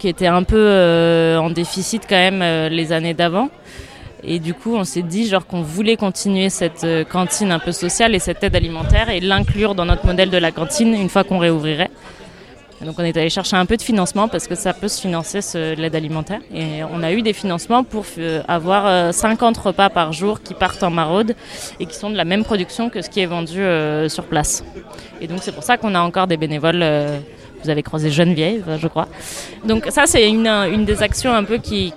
[0.00, 3.48] qui était un peu euh, en déficit quand même euh, les années d'avant.
[4.24, 7.70] Et du coup, on s'est dit genre qu'on voulait continuer cette euh, cantine un peu
[7.70, 11.22] sociale et cette aide alimentaire et l'inclure dans notre modèle de la cantine une fois
[11.22, 11.90] qu'on réouvrirait.
[12.84, 15.40] Donc on est allé chercher un peu de financement parce que ça peut se financer
[15.76, 16.40] l'aide alimentaire.
[16.54, 20.54] Et on a eu des financements pour euh, avoir 50 euh, repas par jour qui
[20.54, 21.34] partent en maraude
[21.80, 23.62] et qui sont de la même production que ce qui est vendu
[24.08, 24.64] sur place.
[25.20, 26.84] Et donc c'est pour ça qu'on a encore des bénévoles
[27.62, 29.08] vous avez croisé Geneviève, je crois.
[29.64, 31.92] Donc ça, c'est une, une, des actions un peu qui,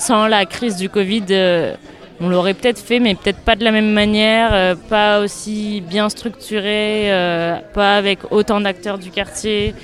[0.00, 1.74] sans la crise du Covid, euh,
[2.20, 6.08] on l'aurait peut-être fait, mais peut-être pas de la même manière, euh, pas aussi bien
[6.10, 9.74] structuré, euh, pas avec autant d'acteurs du quartier.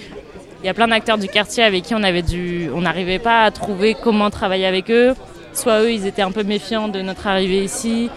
[0.63, 3.51] Il y a plein d'acteurs du quartier avec qui on dû, on n'arrivait pas à
[3.51, 5.15] trouver comment travailler avec eux.
[5.55, 8.11] Soit eux, ils étaient un peu méfiants de notre arrivée ici,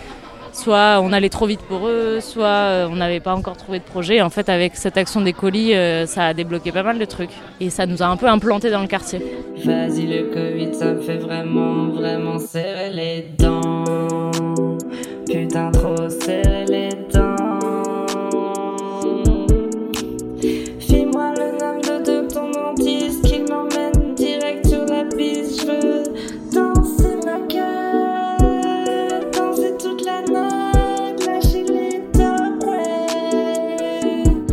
[0.54, 3.84] soit on allait trop vite pour eux, soit euh, on n'avait pas encore trouvé de
[3.84, 4.22] projet.
[4.22, 7.32] En fait, avec cette action des colis, euh, ça a débloqué pas mal de trucs.
[7.60, 9.22] Et ça nous a un peu implanté dans le quartier.
[9.64, 14.32] Vas-y, le Covid, ça me fait vraiment, vraiment serrer les dents.
[15.26, 17.50] Putain, trop serrer les dents.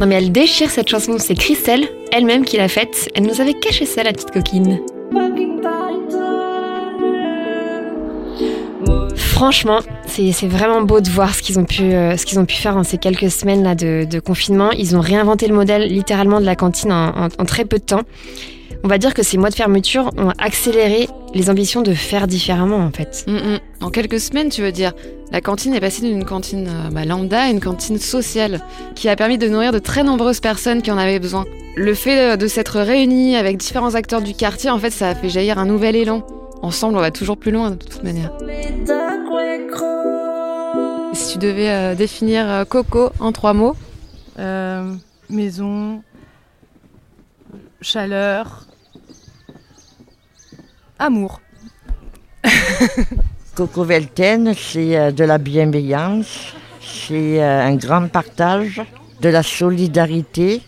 [0.01, 3.09] Non mais elle déchire cette chanson, c'est Christelle, elle-même qui l'a faite.
[3.15, 4.81] Elle nous avait caché ça, la petite coquine.
[9.17, 12.17] Franchement, c'est vraiment beau de voir ce qu'ils ont, pu, euh,
[12.49, 14.71] faire en ces quelques semaines là de, confinement.
[14.73, 18.03] Ils ont réinventé le modèle littéralement de la cantine en très peu de temps.
[18.85, 22.79] On va dire que ces mois de fermeture ont accéléré les ambitions de faire différemment
[22.79, 23.25] en fait.
[23.27, 23.59] Mm, mm.
[23.83, 24.93] En quelques semaines, tu veux dire
[25.33, 28.61] La cantine est passée d'une cantine euh, bah, lambda à une cantine sociale
[28.95, 31.45] qui a permis de nourrir de très nombreuses personnes qui en avaient besoin.
[31.77, 35.29] Le fait de s'être réunis avec différents acteurs du quartier, en fait, ça a fait
[35.29, 36.27] jaillir un nouvel élan.
[36.63, 38.33] Ensemble, on va toujours plus loin de toute manière.
[41.13, 43.77] Si tu devais euh, définir euh, Coco en trois mots
[45.29, 46.03] Maison,
[47.81, 48.67] chaleur,
[50.99, 51.41] amour.
[53.55, 58.83] Coco Velten, c'est euh, de la bienveillance, c'est euh, un grand partage,
[59.21, 60.61] de la solidarité.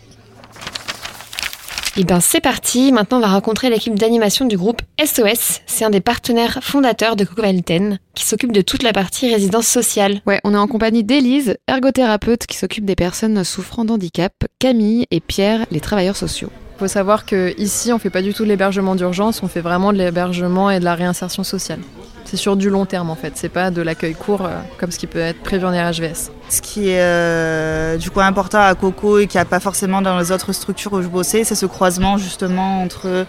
[1.96, 5.62] Et eh bien c'est parti, maintenant on va rencontrer l'équipe d'animation du groupe SOS.
[5.66, 9.66] C'est un des partenaires fondateurs de Coco Velten qui s'occupe de toute la partie résidence
[9.66, 10.22] sociale.
[10.24, 15.18] Ouais, on est en compagnie d'Élise, ergothérapeute qui s'occupe des personnes souffrant d'handicap, Camille et
[15.18, 16.52] Pierre, les travailleurs sociaux.
[16.78, 19.62] Il faut savoir qu'ici, on ne fait pas du tout de l'hébergement d'urgence, on fait
[19.62, 21.80] vraiment de l'hébergement et de la réinsertion sociale.
[22.24, 24.98] C'est sur du long terme en fait, c'est pas de l'accueil court euh, comme ce
[25.00, 26.30] qui peut être prévu en RHVS.
[26.48, 30.20] Ce qui est euh, du important à Coco et qui n'y a pas forcément dans
[30.20, 33.26] les autres structures où je bossais, c'est ce croisement justement entre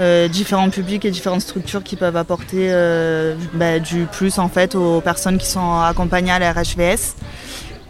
[0.00, 2.72] euh, différents publics et différentes structures qui peuvent apporter
[3.54, 7.14] bah, du plus en fait aux personnes qui sont accompagnées à la RHVS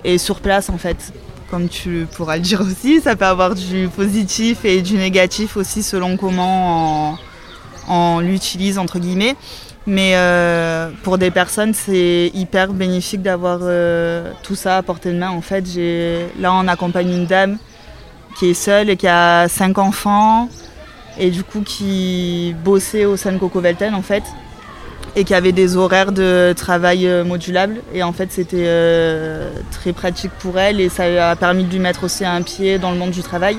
[0.04, 1.10] et sur place en fait
[1.50, 5.82] comme tu pourras le dire aussi, ça peut avoir du positif et du négatif aussi
[5.82, 7.18] selon comment
[7.88, 9.36] on, l'utilise entre guillemets.
[9.86, 15.18] Mais euh, pour des personnes, c'est hyper bénéfique d'avoir euh, tout ça à portée de
[15.18, 15.30] main.
[15.30, 15.64] En fait,
[16.38, 17.58] là, on accompagne une dame
[18.38, 20.48] qui est seule et qui a cinq enfants
[21.18, 24.22] et du coup qui bossait au sein de Coco Velten en fait
[25.16, 27.80] et qui avait des horaires de travail euh, modulables.
[27.94, 31.78] Et en fait, c'était euh, très pratique pour elle et ça a permis de lui
[31.78, 33.58] mettre aussi un pied dans le monde du travail.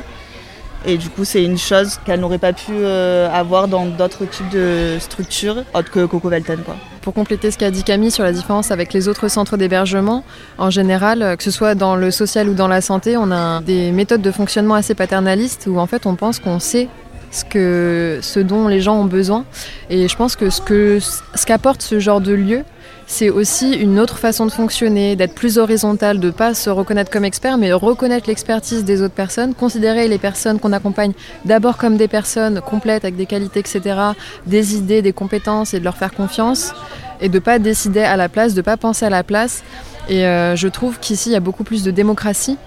[0.84, 4.50] Et du coup, c'est une chose qu'elle n'aurait pas pu euh, avoir dans d'autres types
[4.50, 6.60] de structures, autres que Coco Velten.
[6.64, 6.76] Quoi.
[7.02, 10.24] Pour compléter ce qu'a dit Camille sur la différence avec les autres centres d'hébergement,
[10.58, 13.92] en général, que ce soit dans le social ou dans la santé, on a des
[13.92, 16.88] méthodes de fonctionnement assez paternalistes où en fait on pense qu'on sait
[17.32, 19.46] ce, que, ce dont les gens ont besoin.
[19.90, 22.64] Et je pense que ce, que, ce qu'apporte ce genre de lieu,
[23.08, 27.26] c'est aussi une autre façon de fonctionner, d'être plus horizontal, de pas se reconnaître comme
[27.26, 31.12] expert, mais reconnaître l'expertise des autres personnes, considérer les personnes qu'on accompagne
[31.44, 33.82] d'abord comme des personnes complètes avec des qualités, etc.,
[34.48, 36.74] des idées, des compétences et de leur faire confiance,
[37.20, 39.64] et de pas décider à la place, de pas penser à la place.
[40.08, 42.58] Et euh, je trouve qu'ici, il y a beaucoup plus de démocratie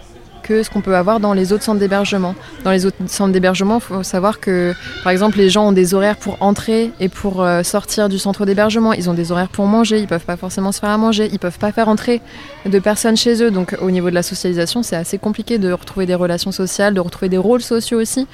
[0.44, 2.35] que ce qu'on peut avoir dans les autres centres d'hébergement.
[2.62, 5.94] Dans les autres centres d'hébergement, il faut savoir que, par exemple, les gens ont des
[5.94, 8.92] horaires pour entrer et pour euh, sortir du centre d'hébergement.
[8.92, 11.38] Ils ont des horaires pour manger, ils peuvent pas forcément se faire à manger, ils
[11.38, 12.20] peuvent pas faire entrer
[12.66, 13.50] de personnes chez eux.
[13.50, 17.00] Donc, au niveau de la socialisation, c'est assez compliqué de retrouver des relations sociales, de
[17.00, 18.26] retrouver des rôles sociaux aussi.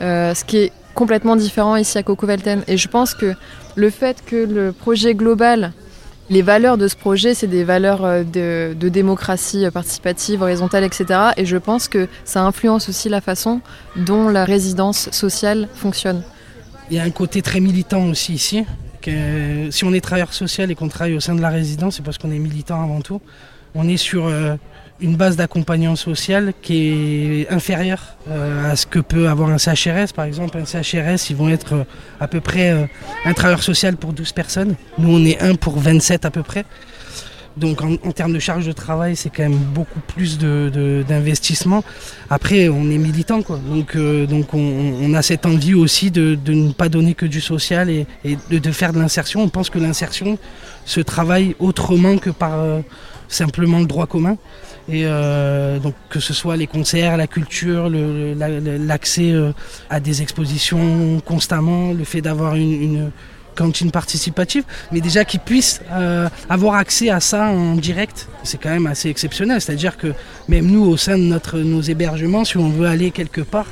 [0.00, 2.62] Euh, ce qui est complètement différent ici à Coco Velten.
[2.68, 3.34] Et je pense que
[3.76, 5.72] le fait que le projet global
[6.30, 11.20] les valeurs de ce projet, c'est des valeurs euh, de, démocratie participative, horizontale, etc.
[11.36, 13.60] Et je pense que ça influence aussi la façon
[13.96, 16.22] dont la résidence sociale fonctionne.
[16.90, 18.64] Il y a un côté très militant aussi ici.
[19.70, 22.18] Si on est travailleur social et qu'on travaille au sein de la résidence, c'est parce
[22.18, 23.22] qu'on est militant avant tout.
[23.74, 24.56] On est sur euh,
[25.00, 30.12] une base d'accompagnement social qui est inférieure euh, à ce que peut avoir un CHRS.
[30.14, 31.84] Par exemple, un CHRS, ils vont être euh,
[32.20, 32.86] à peu près euh,
[33.24, 34.74] un travailleur social pour 12 personnes.
[34.98, 36.64] Nous, on est un pour 27 à peu près.
[37.56, 41.82] Donc en, termes de charge de travail, c'est quand même beaucoup plus d'investissement.
[42.30, 43.58] Après, on est militant, quoi.
[43.58, 48.06] Donc, donc on, a cette envie aussi de, ne pas donner que du social et,
[48.24, 49.42] de, de, faire de l'insertion.
[49.42, 50.38] On pense que l'insertion
[50.84, 52.60] se travaille autrement que par
[53.28, 54.36] simplement le droit commun.
[54.90, 59.52] Et euh, donc que ce soit les concerts, la culture, l'accès euh,
[59.90, 63.10] à des expositions constamment, le fait d'avoir une,
[63.54, 68.70] cantine participative, mais déjà qu'ils puissent euh, avoir accès à ça en direct, c'est quand
[68.70, 69.60] même assez exceptionnel.
[69.60, 70.14] C'est-à-dire que
[70.48, 73.66] même nous, au sein de notre, nos hébergements, si on veut aller quelque part,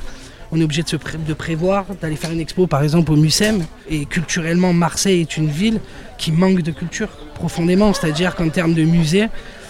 [0.51, 3.65] on est obligé de, se de prévoir d'aller faire une expo par exemple au MUSEM.
[3.89, 5.79] Et culturellement, Marseille est une ville
[6.17, 7.93] qui manque de culture profondément.
[7.93, 9.27] C'est-à-dire qu'en termes de musée,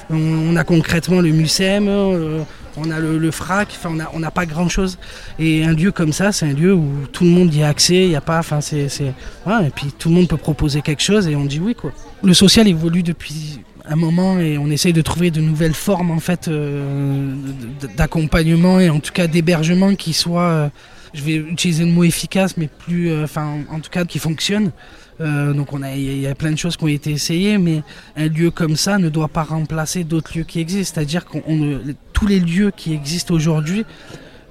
[0.10, 2.42] on, a concrètement le MUSEM, euh,
[2.78, 3.78] on a le, FRAC,
[4.14, 4.98] on n'a pas grand chose.
[5.40, 8.04] Et un lieu comme ça, c'est un lieu où tout le monde y a accès,
[8.04, 11.28] il n'y a pas, enfin c'est, et puis tout le monde peut proposer quelque chose
[11.28, 11.92] et on dit oui quoi.
[12.24, 16.20] Le social évolue depuis un moment et on essaye de trouver de nouvelles formes en
[16.20, 17.34] fait euh,
[17.96, 20.70] d'accompagnement et en tout cas d'hébergement qui soient, euh,
[21.14, 24.72] je vais utiliser le mot efficace, mais plus, enfin en tout cas qui fonctionnent.
[25.20, 27.82] Euh, donc il y a plein de choses qui ont été essayées, mais
[28.16, 30.96] un lieu comme ça ne doit pas remplacer d'autres lieux qui existent.
[30.96, 31.38] C'est-à-dire que
[32.14, 33.86] tous les lieux qui existent aujourd'hui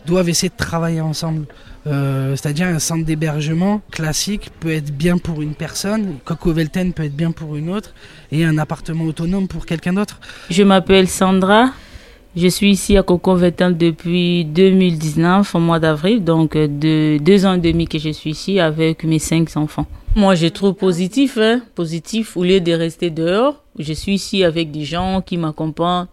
[0.06, 1.46] doivent essayer de travailler ensemble.
[1.86, 7.04] Euh, c'est-à-dire un centre d'hébergement classique peut être bien pour une personne, Coco Velten peut
[7.04, 7.94] être bien pour une autre,
[8.32, 10.18] et un appartement autonome pour quelqu'un d'autre.
[10.50, 11.70] Je m'appelle Sandra.
[12.36, 17.46] Je suis ici à Coco Velten depuis 2019, au mois d'avril, donc euh, de deux
[17.46, 19.86] ans et demi que je suis ici avec mes cinq enfants.
[20.16, 23.62] Moi, je trouve positif, hein, positif, au lieu de rester dehors.
[23.78, 26.06] Je suis ici avec des gens qui m'accompagnent.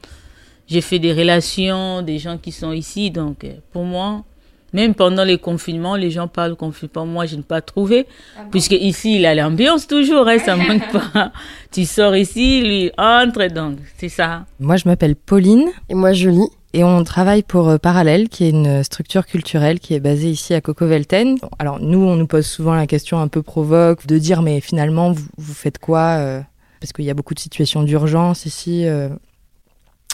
[0.67, 3.11] J'ai fait des relations, des gens qui sont ici.
[3.11, 4.25] Donc, euh, pour moi,
[4.73, 7.05] même pendant les confinements, les gens parlent confinement.
[7.05, 8.05] Moi, je n'ai pas trouvé.
[8.37, 11.31] Ah puisque ici, il a l'ambiance toujours, hein, ça manque pas.
[11.71, 14.45] tu sors ici, lui entre, donc c'est ça.
[14.59, 15.69] Moi, je m'appelle Pauline.
[15.87, 16.49] Et moi, Julie.
[16.75, 20.55] Et on travaille pour euh, Parallèle, qui est une structure culturelle qui est basée ici
[20.55, 21.37] à Coco-Velten.
[21.59, 25.11] Alors nous, on nous pose souvent la question un peu provoque de dire mais finalement,
[25.11, 26.41] vous, faites quoi euh,
[26.79, 29.09] Parce qu'il y a beaucoup de situations d'urgence ici, euh,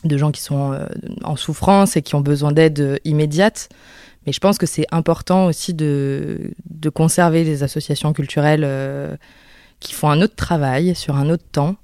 [0.04, 0.78] de gens qui sont
[1.24, 3.70] en souffrance et qui ont besoin d'aide immédiate.
[4.26, 9.18] Mais je pense que c'est important aussi de, de conserver les associations culturelles
[9.80, 11.76] qui font un autre travail sur un autre temps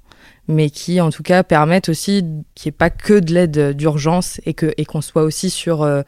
[0.48, 4.40] mais qui en tout cas permettent aussi qu'il n'y ait pas que de l'aide d'urgence
[4.46, 6.02] et que et qu'on soit aussi sur euh,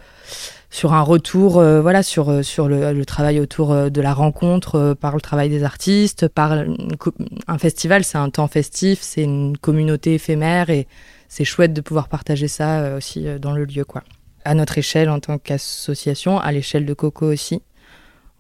[0.71, 5.15] sur un retour euh, voilà sur euh, sur le, travail autour de la rencontre par
[5.15, 10.71] le travail des artistes par un festival c'est un temps festif c'est une communauté éphémère
[10.71, 10.87] et
[11.29, 14.03] c'est chouette de pouvoir partager ça aussi dans le lieu quoi
[14.45, 17.63] à notre échelle en tant qu'association à l'échelle de Coco aussi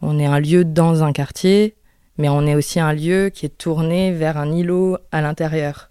[0.00, 1.74] on est un lieu dans un quartier
[2.18, 5.87] mais on est aussi un lieu qui est tourné vers un îlot à l'intérieur.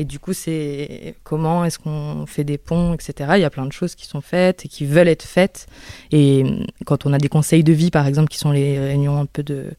[0.00, 3.32] Et du coup, c'est comment est-ce qu'on fait des ponts, etc.
[3.34, 5.66] Il y a plein de choses qui sont faites et qui veulent être faites.
[6.12, 9.18] Et hum, quand on a des conseils de vie, par exemple, qui sont les réunions
[9.18, 9.72] un peu de,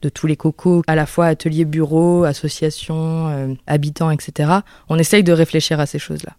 [0.00, 5.24] de tous les cocos, à la fois ateliers, bureaux, associations, euh, habitants, etc., on essaye
[5.24, 6.36] de réfléchir à ces choses-là.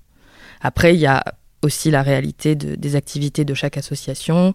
[0.61, 1.21] Après, il y a
[1.61, 4.53] aussi la réalité de, des activités de chaque association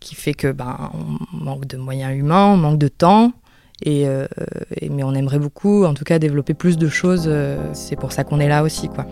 [0.00, 3.34] qui fait que ben, on manque de moyens humains, on manque de temps.
[3.86, 4.26] Euh,
[4.80, 7.24] et, mais on aimerait beaucoup, en tout cas, développer plus de choses.
[7.26, 9.06] Euh, c'est pour ça qu'on est là aussi, quoi.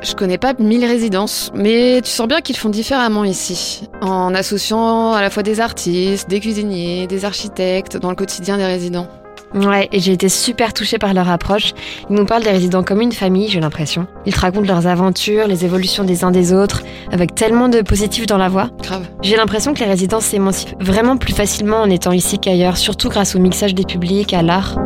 [0.00, 5.12] Je connais pas mille résidences, mais tu sens bien qu'ils font différemment ici, en associant
[5.12, 9.08] à la fois des artistes, des cuisiniers, des architectes dans le quotidien des résidents.
[9.54, 11.72] Ouais, et j'ai été super touchée par leur approche.
[12.10, 14.06] Ils nous parlent des résidents comme une famille, j'ai l'impression.
[14.26, 16.82] Ils te racontent leurs aventures, les évolutions des uns des autres,
[17.12, 18.70] avec tellement de positifs dans la voix.
[18.82, 19.08] Grave.
[19.22, 23.34] J'ai l'impression que les résidents s'émancipent vraiment plus facilement en étant ici qu'ailleurs, surtout grâce
[23.34, 24.76] au mixage des publics, à l'art.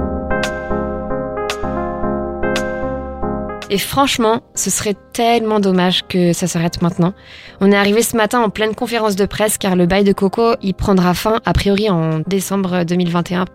[3.72, 7.14] Et franchement, ce serait tellement dommage que ça s'arrête maintenant.
[7.60, 10.56] On est arrivé ce matin en pleine conférence de presse car le bail de Coco,
[10.60, 13.46] il prendra fin a priori en décembre 2021.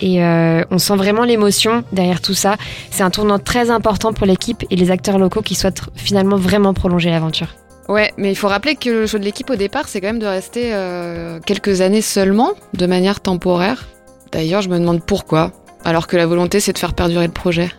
[0.00, 2.56] Et euh, on sent vraiment l'émotion derrière tout ça.
[2.90, 6.74] C'est un tournant très important pour l'équipe et les acteurs locaux qui souhaitent finalement vraiment
[6.74, 7.48] prolonger l'aventure.
[7.88, 10.18] Ouais, mais il faut rappeler que le choix de l'équipe au départ, c'est quand même
[10.18, 13.88] de rester euh, quelques années seulement, de manière temporaire.
[14.30, 15.52] D'ailleurs, je me demande pourquoi,
[15.84, 17.70] alors que la volonté, c'est de faire perdurer le projet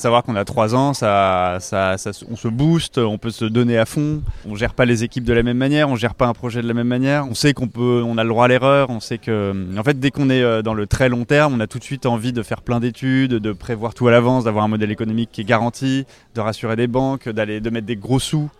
[0.00, 1.96] savoir qu'on a trois ans, ça, ça,
[2.30, 4.22] on se booste, on peut se donner à fond.
[4.48, 6.68] On gère pas les équipes de la même manière, on gère pas un projet de
[6.68, 7.26] la même manière.
[7.28, 8.90] On sait qu'on peut, on a le droit à l'erreur.
[8.90, 11.60] On sait que, en fait, dès qu'on est euh, dans le très long terme, on
[11.60, 14.64] a tout de suite envie de faire plein d'études, de prévoir tout à l'avance, d'avoir
[14.64, 18.18] un modèle économique qui est garanti, de rassurer des banques, d'aller, de mettre des gros
[18.18, 18.50] sous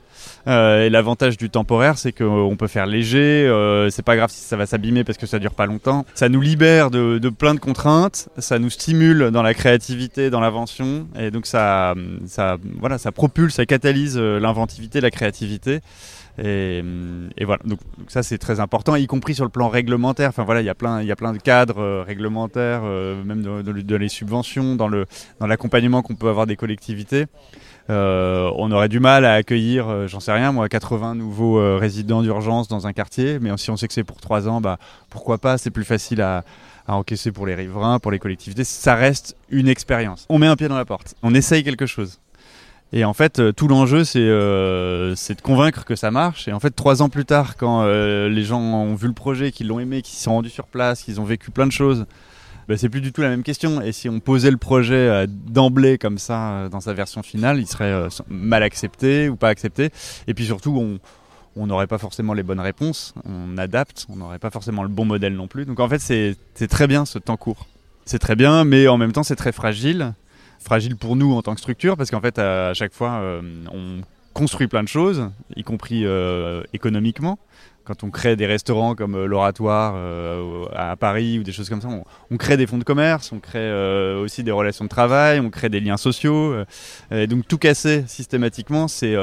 [0.46, 3.46] euh, et l'avantage du temporaire, c'est qu'on peut faire léger.
[3.46, 6.04] Euh, c'est pas grave si ça va s'abîmer parce que ça dure pas longtemps.
[6.14, 8.28] Ça nous libère de, plein de contraintes.
[8.38, 11.08] Ça nous stimule dans la créativité, dans l'invention.
[11.18, 11.94] Et donc ça,
[12.78, 15.80] voilà, ça propulse, ça catalyse euh, l'inventivité, la créativité.
[16.42, 16.82] Et,
[17.44, 20.30] voilà, donc, ça c'est très important, y compris sur le plan réglementaire.
[20.30, 23.98] Enfin voilà, il y a plein, il y a plein de cadres réglementaires, même dans,
[23.98, 25.04] les subventions, dans le
[25.38, 27.26] dans l'accompagnement qu'on peut avoir des collectivités.
[27.88, 31.76] Euh, on aurait du mal à accueillir, euh, j'en sais rien, moi, 80 nouveaux euh,
[31.76, 33.38] résidents d'urgence dans un quartier.
[33.40, 34.78] Mais si on sait que c'est pour 3 ans, bah,
[35.08, 35.58] pourquoi pas?
[35.58, 36.44] C'est plus facile à,
[36.86, 38.64] encaisser pour les riverains, pour les collectivités.
[38.64, 40.26] Ça reste une expérience.
[40.28, 41.14] On met un pied dans la porte.
[41.22, 42.18] On essaye quelque chose.
[42.92, 46.48] Et en fait, tout l'enjeu, c'est de convaincre que ça marche.
[46.48, 49.68] Et en fait, trois ans plus tard, quand les gens ont vu le projet, qu'ils
[49.68, 52.06] l'ont aimé, qu'ils sont rendus sur place, qu'ils ont vécu plein de choses,
[52.68, 53.80] bah, c'est plus du tout la même question.
[53.80, 57.58] Et si on posait le projet euh, d'emblée comme ça euh, dans sa version finale,
[57.58, 59.90] il serait euh, mal accepté ou pas accepté.
[60.26, 60.98] Et puis surtout, on
[61.56, 65.04] on n'aurait pas forcément les bonnes réponses, on adapte, on n'aurait pas forcément le bon
[65.04, 65.64] modèle non plus.
[65.64, 67.66] Donc en fait, c'est très bien ce temps court.
[68.04, 70.14] C'est très bien, mais en même temps, c'est très fragile.
[70.60, 73.20] Fragile pour nous en tant que structure, parce qu'en fait, à, chaque fois,
[73.72, 74.00] on
[74.32, 76.06] construit plein de choses, y compris
[76.72, 77.40] économiquement
[77.90, 81.80] quand on crée des restaurants comme euh, l'Oratoire euh, à Paris ou des choses comme
[81.80, 81.88] ça,
[82.30, 85.50] on, crée des fonds de commerce, on crée euh, aussi des relations de travail, on
[85.50, 86.54] crée des liens sociaux.
[87.10, 89.16] et donc tout casser systématiquement, c'est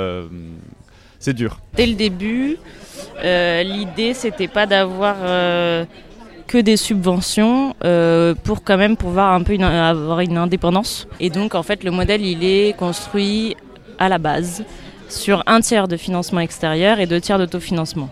[1.33, 1.61] dur.
[1.75, 2.57] Dès le début,
[3.23, 5.15] l'idée c'était pas d'avoir
[6.47, 7.73] que des subventions
[8.43, 11.07] pour quand même pouvoir un peu avoir une indépendance.
[11.21, 13.55] Et donc en fait le modèle il est construit
[13.97, 14.65] à la base
[15.07, 18.09] sur un tiers de financement extérieur et deux tiers d'autofinancement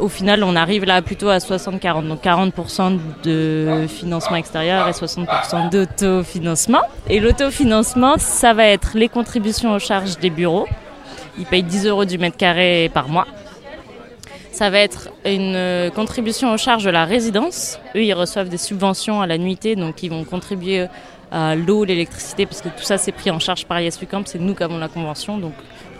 [0.00, 2.06] au final, on arrive là plutôt à 60-40.
[2.08, 6.82] Donc 40% de financement extérieur et 60% d'autofinancement.
[7.08, 10.66] Et l'autofinancement, ça va être les contributions aux charges des bureaux.
[11.38, 13.26] Ils payent 10 euros du mètre carré par mois.
[14.50, 17.78] Ça va être une contribution aux charges de la résidence.
[17.94, 20.86] Eux, ils reçoivent des subventions à la nuitée, donc ils vont contribuer
[21.30, 23.78] à l'eau, l'électricité, parce que tout ça, c'est pris en charge par
[24.10, 24.22] Camp.
[24.26, 25.52] C'est nous qui avons la convention, donc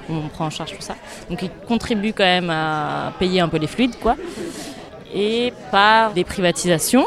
[0.08, 0.96] on prend en charge tout ça.
[1.30, 4.16] Donc ils contribuent quand même à payer un peu les fluides, quoi.
[5.14, 7.06] Et par des privatisations.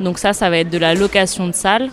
[0.00, 1.90] Donc ça, ça va être de la location de salles,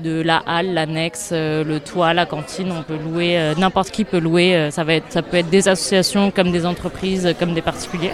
[0.00, 2.72] de la halle, l'annexe, euh, le toit, la cantine.
[2.72, 4.54] On peut louer, euh, n'importe qui peut louer.
[4.54, 8.12] Euh, ça, va ça peut être des associations comme des entreprises, comme des particuliers.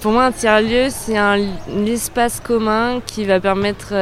[0.00, 1.40] Pour moi, un tiers-lieu, c'est un,
[1.86, 3.92] espace commun qui va permettre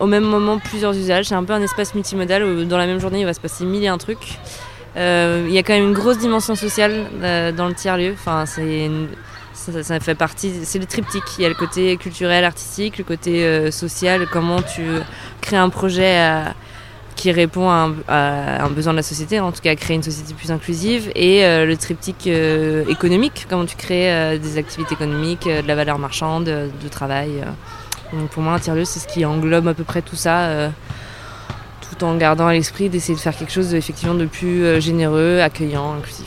[0.00, 1.26] au même moment plusieurs usages.
[1.26, 3.64] C'est un peu un espace multimodal où dans la même journée il va se passer
[3.64, 4.38] mille et un trucs.
[4.96, 8.12] Euh, il y a quand même une grosse dimension sociale euh, dans le tiers-lieu.
[8.12, 8.90] Enfin, c'est
[9.54, 11.24] ça, fait partie, c'est le triptyque.
[11.38, 14.82] Il y a le côté culturel, artistique, le côté euh, social, comment tu
[15.40, 16.44] crées un projet
[17.16, 20.32] qui répond à un, besoin de la société, en tout cas à créer une société
[20.34, 25.98] plus inclusive, et le triptyque économique, comment tu crées des activités économiques, de la valeur
[25.98, 27.42] marchande, de travail
[28.30, 30.68] pour moi, un tiers-lieu, c'est ce qui englobe à peu près tout ça, euh,
[31.88, 35.40] tout en gardant à l'esprit d'essayer de faire quelque chose effectivement de plus euh, généreux,
[35.40, 36.26] accueillant, inclusif.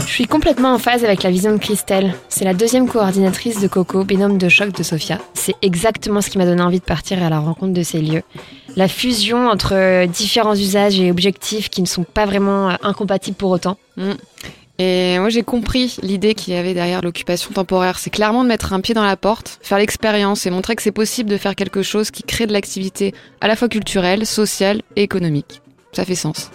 [0.00, 2.14] Je suis complètement en phase avec la vision de Christelle.
[2.28, 5.18] C'est la deuxième coordinatrice de Coco, binôme de choc de Sofia.
[5.34, 8.22] C'est exactement ce qui m'a donné envie de partir à la rencontre de ces lieux.
[8.76, 13.78] La fusion entre différents usages et objectifs qui ne sont pas vraiment incompatibles pour autant.
[13.96, 14.12] Mm.
[14.82, 17.98] Et moi, j'ai compris l'idée qu'il y avait derrière l'occupation temporaire.
[17.98, 20.90] C'est clairement de mettre un pied dans la porte, faire l'expérience et montrer que c'est
[20.90, 25.02] possible de faire quelque chose qui crée de l'activité à la fois culturelle, sociale et
[25.02, 25.60] économique.
[25.92, 26.50] Ça fait sens.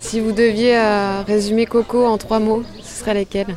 [0.00, 3.54] Si vous deviez euh, résumer Coco en trois mots, ce serait lesquels?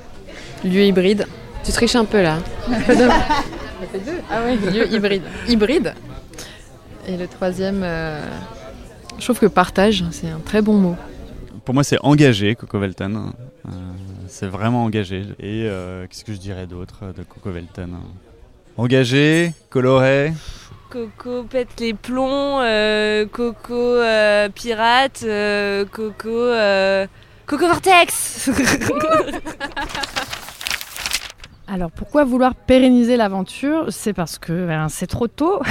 [0.66, 1.28] Lieu hybride.
[1.64, 2.39] Tu triches un peu là.
[4.30, 5.22] Ah oui, lieu hybride.
[5.48, 5.93] Hybride
[7.08, 8.20] Et le troisième, euh,
[9.20, 10.96] je trouve que partage, c'est un très bon mot.
[11.66, 13.34] Pour moi, c'est engagé, Coco Velten.
[13.66, 13.70] Euh,
[14.28, 15.24] c'est vraiment engagé.
[15.39, 17.97] Et euh, qu'est-ce que je dirais d'autre de Coco Velten
[18.78, 20.32] Engagé, coloré.
[20.91, 23.97] Coco pète les plombs, euh, Coco
[24.53, 25.26] pirate,
[25.91, 26.51] Coco.
[27.47, 28.49] Coco Vortex
[31.68, 33.88] Alors pourquoi vouloir pérenniser l'aventure?
[33.89, 35.61] C'est parce que ben, c'est trop tôt.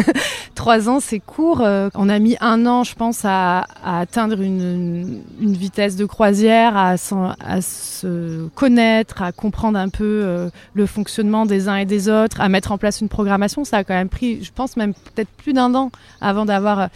[0.56, 1.60] Trois ans, c'est court.
[1.60, 6.96] Euh, on a mis un an, je pense, à, atteindre une, vitesse de croisière, à,
[6.96, 12.48] se connaître, à comprendre un peu euh, le fonctionnement des uns et des autres, à
[12.48, 13.64] mettre en place une programmation.
[13.64, 16.86] Ça a quand même pris, je pense, même peut-être plus d'un an avant d'avoir euh,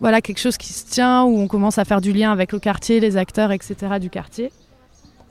[0.00, 2.58] voilà, quelque chose qui se tient, où on commence à faire du lien avec le
[2.58, 3.76] quartier, les acteurs, etc.
[4.00, 4.50] du quartier.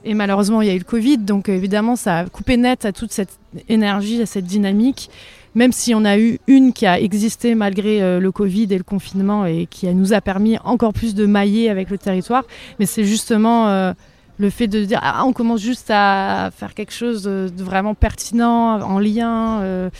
[0.04, 2.92] Et malheureusement, il y a eu le Covid, donc évidemment, ça a coupé net à
[2.92, 3.38] toute cette
[3.68, 5.10] énergie, à cette dynamique.
[5.54, 8.84] Même si on a eu une qui a existé malgré euh, le Covid et le
[8.84, 12.44] confinement et qui nous a permis encore plus de mailler avec le territoire.
[12.78, 13.92] Mais c'est justement euh,
[14.38, 18.80] le fait de dire ah, on commence juste à faire quelque chose de, vraiment pertinent,
[18.80, 19.90] en lien, euh,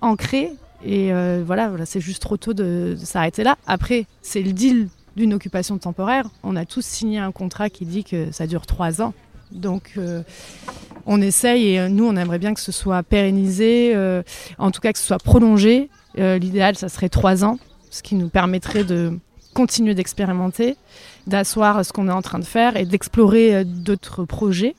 [0.00, 0.52] ancré.
[0.84, 1.12] Et
[1.44, 3.56] voilà, voilà c'est juste trop tôt de s'arrêter là.
[3.66, 6.26] Après, c'est le deal d'une occupation temporaire.
[6.42, 9.14] On a tous signé un contrat qui dit que ça dure trois ans.
[9.52, 10.22] Donc euh,
[11.06, 14.22] on essaye et euh, nous on aimerait bien que ce soit pérennisé, euh,
[14.58, 15.90] en tout cas que ce soit prolongé.
[16.14, 17.58] L'idéal ça serait trois ans,
[17.90, 19.18] ce qui nous permettrait de
[19.54, 20.76] continuer d'expérimenter,
[21.26, 24.74] d'asseoir ce qu'on est en train de faire et d'explorer d'autres projets.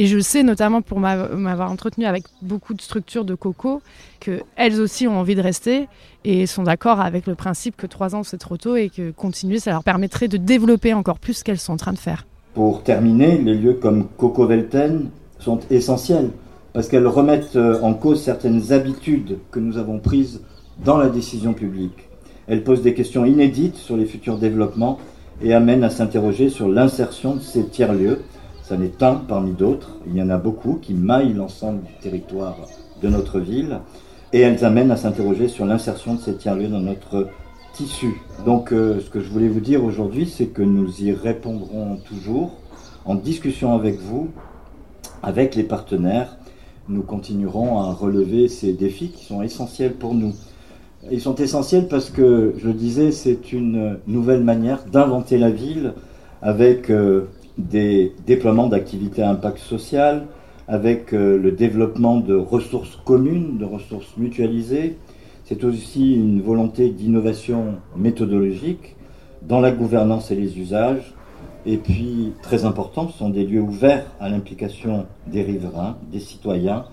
[0.00, 3.82] Et je sais notamment pour m'avoir entretenu avec beaucoup de structures de coco
[4.20, 5.88] qu'elles aussi ont envie de rester
[6.24, 9.58] et sont d'accord avec le principe que trois ans c'est trop tôt et que continuer
[9.58, 12.26] ça leur permettrait de développer encore plus ce qu'elles sont en train de faire.
[12.54, 16.30] Pour terminer, les lieux comme Coco Velten sont essentiels
[16.72, 20.42] parce qu'elles remettent euh, en cause certaines habitudes que nous avons prises
[20.84, 22.08] dans la décision publique.
[22.46, 25.00] Elles posent des questions inédites sur les futurs développements
[25.42, 28.20] et amènent à s'interroger sur l'insertion de ces tiers-lieux
[28.68, 29.96] ça n'est un parmi d'autres.
[30.06, 32.54] Il y en a beaucoup qui maillent l'ensemble du territoire
[33.00, 33.80] de notre ville
[34.34, 37.28] et elles amènent à s'interroger sur l'insertion de ces tiers-lieux dans notre
[37.72, 38.20] tissu.
[38.44, 42.58] Donc euh, ce que je voulais vous dire aujourd'hui, c'est que nous y répondrons toujours
[43.06, 44.28] en discussion avec vous,
[45.22, 46.36] avec les partenaires.
[46.90, 50.34] Nous continuerons à relever ces défis qui sont essentiels pour nous.
[51.10, 55.94] Ils sont essentiels parce que, je le disais, c'est une nouvelle manière d'inventer la ville
[56.42, 60.26] avec euh, des déploiements d'activités à impact social,
[60.68, 64.96] avec euh, le développement de ressources communes, de ressources mutualisées.
[65.44, 68.96] C'est aussi une volonté d'innovation méthodologique
[69.42, 71.14] dans la gouvernance et les usages.
[71.66, 76.84] Et puis, très important, ce sont des lieux ouverts à l'implication des riverains, des citoyens,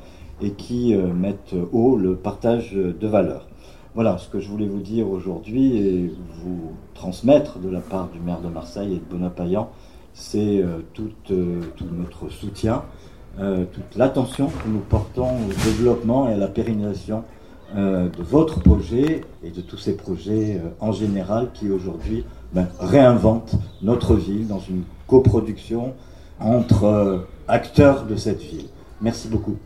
[0.42, 3.48] et qui euh, mettent haut le partage de valeurs.
[3.94, 6.12] Voilà ce que je voulais vous dire aujourd'hui et
[6.44, 9.70] vous transmettre de la part du maire de Marseille et de Benoît Payan
[10.16, 10.80] c'est euh,
[11.30, 12.84] euh, tout, notre soutien,
[13.40, 17.24] euh, toute l'attention que nous portons au développement et à la pérennisation
[17.76, 24.16] de votre projet et de tous ces projets en général qui aujourd'hui ben, réinventent notre
[24.16, 25.94] ville dans une coproduction
[26.40, 28.68] entre acteurs de cette ville.
[29.02, 29.58] Merci beaucoup.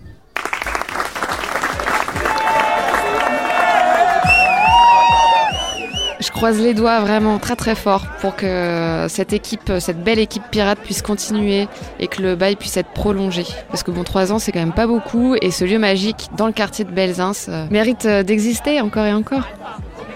[6.19, 10.43] Je croise les doigts vraiment très très fort pour que cette équipe, cette belle équipe
[10.51, 11.67] pirate puisse continuer
[11.99, 13.45] et que le bail puisse être prolongé.
[13.69, 16.47] Parce que bon, trois ans c'est quand même pas beaucoup et ce lieu magique dans
[16.47, 19.47] le quartier de Belzins euh, mérite euh, d'exister encore et encore.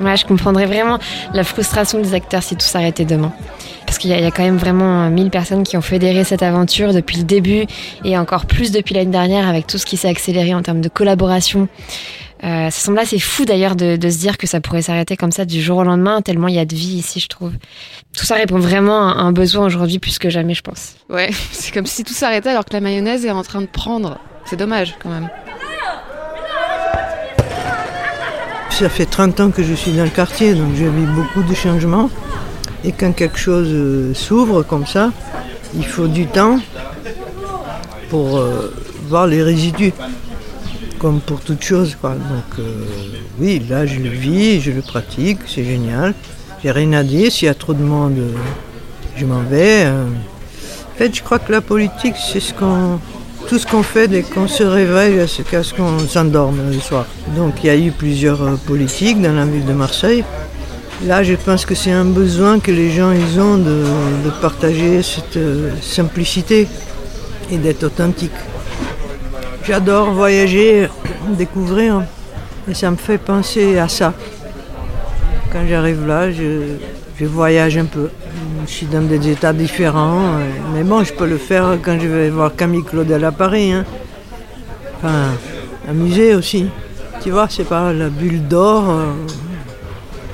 [0.01, 0.99] Ouais, je comprendrais vraiment
[1.33, 3.31] la frustration des acteurs si tout s'arrêtait demain.
[3.85, 7.17] Parce qu'il y, a quand même vraiment 1000 personnes qui ont fédéré cette aventure depuis
[7.17, 7.65] le début
[8.03, 10.89] et encore plus depuis l'année dernière avec tout ce qui s'est accéléré en termes de
[10.89, 11.67] collaboration.
[12.43, 15.45] Euh, ça semble assez fou d'ailleurs de, se dire que ça pourrait s'arrêter comme ça
[15.45, 17.53] du jour au lendemain, tellement il y a de vie ici, je trouve.
[18.17, 20.95] Tout ça répond vraiment à un besoin aujourd'hui plus que jamais, je pense.
[21.09, 24.19] Ouais, c'est comme si tout s'arrêtait alors que la mayonnaise est en train de prendre.
[24.45, 25.29] C'est dommage quand même.
[28.71, 31.53] Ça fait 30 ans que je suis dans le quartier, donc j'ai vu beaucoup de
[31.53, 32.09] changements.
[32.83, 35.11] Et quand quelque chose euh, s'ouvre comme ça,
[35.75, 36.59] il faut du temps
[38.09, 38.73] pour euh,
[39.07, 39.93] voir les résidus
[41.03, 41.97] comme pour toute chose.
[41.99, 42.11] Quoi.
[42.11, 42.63] Donc euh,
[43.37, 46.13] oui, là je le vis, je le pratique, c'est génial.
[46.63, 48.19] J'ai rien à dire, s'il y a trop de monde,
[49.17, 49.85] je m'en vais.
[49.85, 52.99] En fait, je crois que la politique, c'est ce qu'on,
[53.49, 57.05] tout ce qu'on fait dès qu'on se réveille jusqu'à ce qu'on s'endorme le soir.
[57.35, 60.23] Donc il y a eu plusieurs politiques dans la ville de Marseille.
[61.05, 63.83] Là, je pense que c'est un besoin que les gens ils ont de,
[64.23, 65.39] de partager cette
[65.81, 66.65] simplicité
[67.51, 68.31] et d'être authentique.
[69.65, 70.89] J'adore voyager,
[71.37, 72.03] découvrir,
[72.69, 74.13] et ça me fait penser à ça.
[75.53, 78.09] Quand j'arrive là, je, voyage un peu.
[78.67, 80.33] Je suis dans des états différents,
[80.73, 83.71] mais bon, je peux le faire quand je vais voir Camille Claudel à Paris.
[83.71, 83.85] Hein.
[84.97, 85.29] Enfin,
[85.89, 86.67] un musée aussi.
[87.21, 88.89] Tu vois, c'est pas la bulle d'or.
[88.89, 89.13] Euh,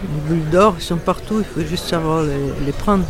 [0.01, 3.05] les bulles d'or, sont partout, il faut juste savoir les prendre.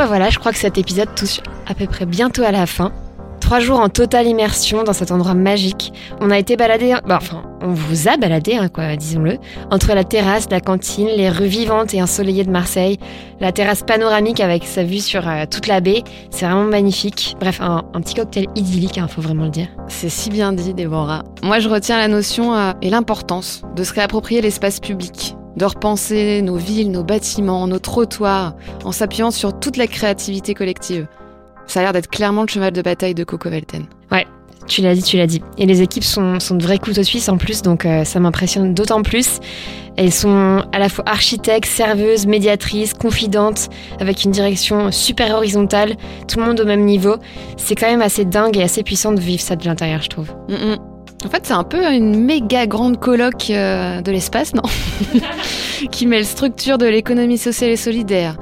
[0.00, 2.90] Bah voilà, je crois que cet épisode touche à peu près bientôt à la fin.
[3.38, 5.92] Trois jours en totale immersion dans cet endroit magique.
[6.22, 9.36] On a été baladé, bah, enfin, on vous a baladé, hein, quoi, disons-le,
[9.70, 12.96] entre la terrasse, la cantine, les rues vivantes et ensoleillées de Marseille,
[13.40, 16.02] la terrasse panoramique avec sa vue sur euh, toute la baie.
[16.30, 17.36] C'est vraiment magnifique.
[17.38, 19.68] Bref, un, petit cocktail idyllique, il hein, faut vraiment le dire.
[19.88, 21.24] C'est si bien dit, Déborah.
[21.42, 26.40] Moi, je retiens la notion euh, et l'importance de se réapproprier l'espace public de repenser
[26.40, 31.06] nos villes, nos bâtiments, nos trottoirs, en s'appuyant sur toute la créativité collective.
[31.66, 33.84] Ça a l'air d'être clairement le cheval de bataille de Coco Velten.
[34.10, 34.26] Ouais,
[34.66, 35.42] tu l'as dit, tu l'as dit.
[35.58, 39.02] Et les équipes sont, de vrais couteaux suisses en plus, donc euh, ça m'impressionne d'autant
[39.02, 39.38] plus.
[39.98, 43.68] Elles sont à la fois architectes, serveuses, médiatrices, confidentes,
[44.00, 45.96] avec une direction super horizontale,
[46.26, 47.16] tout le monde au même niveau.
[47.58, 50.32] C'est quand même assez dingue et assez puissant de vivre ça de l'intérieur, je trouve.
[50.48, 50.89] Mm, mm.
[51.24, 54.62] En fait, c'est un peu une méga grande colloque euh, de l'espace, non
[55.90, 58.36] Qui mêle structure de l'économie sociale et solidaire,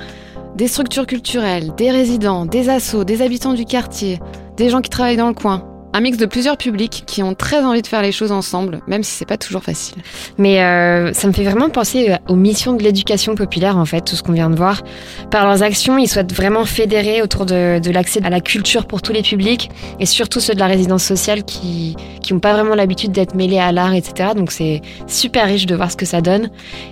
[0.54, 4.20] des structures culturelles, des résidents, des assos, des habitants du quartier,
[4.56, 5.64] des gens qui travaillent dans le coin.
[5.94, 9.02] Un mix de plusieurs publics qui ont très envie de faire les choses ensemble, même
[9.02, 9.96] si c'est pas toujours facile.
[10.36, 14.02] Mais euh, ça me fait vraiment penser euh, aux missions de l'éducation populaire, en fait,
[14.02, 14.82] tout ce qu'on vient de voir.
[15.30, 19.12] Par leurs actions, ils souhaitent vraiment fédérer autour de, l'accès à la culture pour tous
[19.12, 21.96] les publics, et surtout ceux de la résidence sociale qui
[22.30, 24.30] n'ont pas vraiment l'habitude d'être mêlés à l'art, etc.
[24.36, 26.50] Donc c'est super riche de voir ce que ça donne.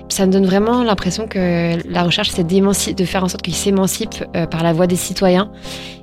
[0.09, 4.25] Ça me donne vraiment l'impression que la recherche, c'est de faire en sorte qu'ils s'émancipent
[4.35, 5.51] euh, par la voix des citoyens.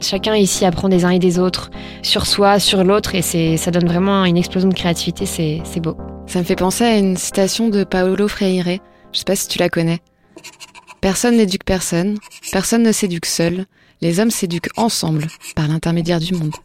[0.01, 1.71] Chacun ici apprend des uns et des autres,
[2.01, 5.97] sur soi, sur l'autre et ça donne vraiment une explosion de créativité, c'est, c'est beau.
[6.27, 8.79] Ça me fait penser à une citation de Paolo Freire,
[9.11, 9.99] je sais pas si tu la connais.
[11.01, 12.17] Personne n'éduque personne,
[12.51, 13.65] personne ne s'éduque seul,
[14.01, 16.55] les hommes s'éduquent ensemble par l'intermédiaire du monde.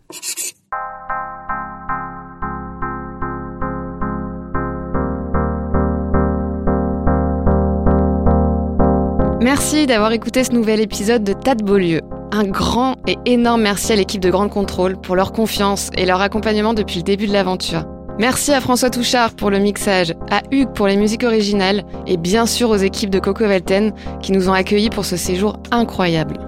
[9.40, 12.00] Merci d'avoir écouté ce nouvel épisode de Tas de Beaulieu.
[12.30, 16.20] Un grand et énorme merci à l'équipe de Grande Contrôle pour leur confiance et leur
[16.20, 17.86] accompagnement depuis le début de l'aventure.
[18.18, 22.44] Merci à François Touchard pour le mixage, à Hugues pour les musiques originales et bien
[22.44, 26.47] sûr aux équipes de Coco Velten qui nous ont accueillis pour ce séjour incroyable.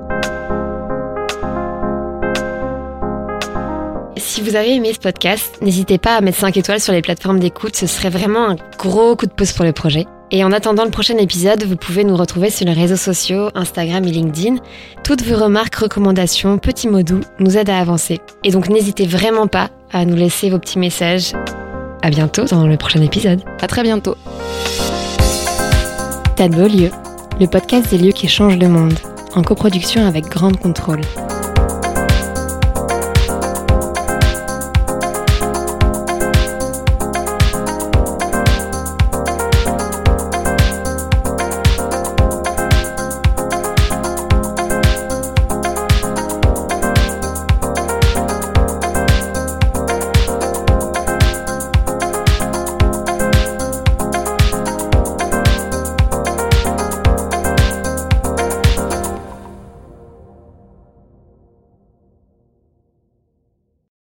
[4.41, 7.39] Si vous avez aimé ce podcast, n'hésitez pas à mettre 5 étoiles sur les plateformes
[7.39, 10.07] d'écoute, ce serait vraiment un gros coup de pouce pour le projet.
[10.31, 14.03] Et en attendant le prochain épisode, vous pouvez nous retrouver sur les réseaux sociaux, Instagram
[14.07, 14.57] et LinkedIn.
[15.05, 18.21] Toutes vos remarques, recommandations, petits mots doux nous aident à avancer.
[18.43, 21.35] Et donc n'hésitez vraiment pas à nous laisser vos petits messages.
[22.01, 23.43] À bientôt dans le prochain épisode.
[23.61, 24.17] À très bientôt.
[26.37, 26.93] Tas de beaux lieux,
[27.39, 28.95] le podcast des lieux qui changent le monde,
[29.35, 31.03] en coproduction avec Grande Contrôle.